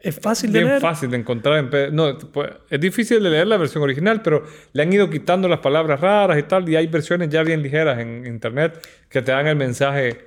[0.00, 0.80] es, fácil de Bien leer.
[0.80, 1.58] fácil de encontrar.
[1.72, 5.48] En no, pues, es difícil de leer la versión original, pero le han ido quitando
[5.48, 6.68] las palabras raras y tal.
[6.68, 8.78] Y hay versiones ya bien ligeras en internet
[9.08, 10.18] que te dan el mensaje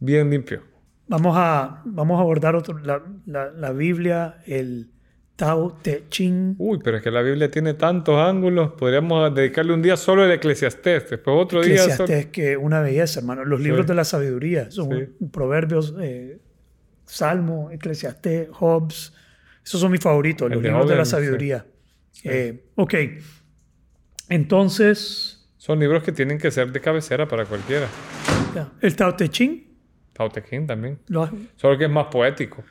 [0.00, 0.62] bien limpio.
[1.08, 4.90] Vamos a, vamos a abordar otro, la, la- la Biblia, el
[5.36, 6.56] Tao Te Ching.
[6.58, 8.72] Uy, pero es que la Biblia tiene tantos ángulos.
[8.72, 11.08] Podríamos dedicarle un día solo al Eclesiastés.
[11.10, 11.92] Después otro día solo...
[11.94, 13.44] Eclesiastés, que una belleza, hermano.
[13.44, 13.88] Los libros Sí.
[13.88, 14.70] de la sabiduría.
[14.70, 15.26] Son Sí.
[15.32, 16.38] proverbios, eh,
[17.08, 19.12] Salmo, Eclesiastés, Hobbes.
[19.64, 21.10] Esos son mis favoritos, los de libros de la Hobbes, sí.
[21.10, 21.66] sabiduría.
[22.24, 22.94] Eh, ok.
[24.28, 27.88] Entonces, Son libros que tienen que ser de cabecera para cualquiera.
[28.80, 29.64] el Tao Te Ching.
[30.12, 30.98] Tao Te Ching también.
[31.08, 32.64] lo- Solo que es más poético.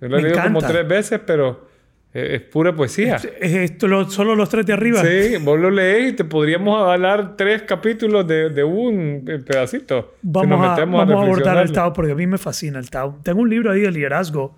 [0.00, 1.68] Yo lo he leído como tres veces, pero
[2.14, 3.16] es pura poesía.
[3.16, 5.02] es esto, lo- solo los tres de arriba.
[5.02, 10.12] Sí, vos lo lees y te podríamos hablar tres capítulos de, de un pedacito.
[10.14, 11.72] si Vamos, nos a, vamos a abordar el.
[11.72, 13.18] Tao porque a mí me fascina el Tao.
[13.22, 14.56] Tengo un libro ahí de liderazgo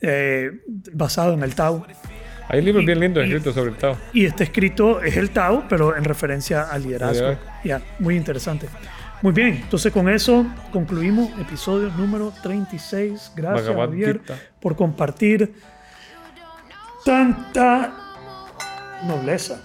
[0.00, 0.50] eh,
[0.92, 1.86] basado en el Tao.
[2.50, 3.96] Hay libros bien lindos escritos sobre el Tao.
[4.12, 7.36] Y este escrito es el Tao, pero en referencia al liderazgo.
[7.62, 8.66] Ya, muy interesante.
[9.20, 13.32] Muy bien, entonces con eso concluimos episodio número 36.
[13.36, 14.20] Gracias, Javier,
[14.60, 15.52] por compartir
[17.08, 17.90] tanta
[19.06, 19.56] nobleza.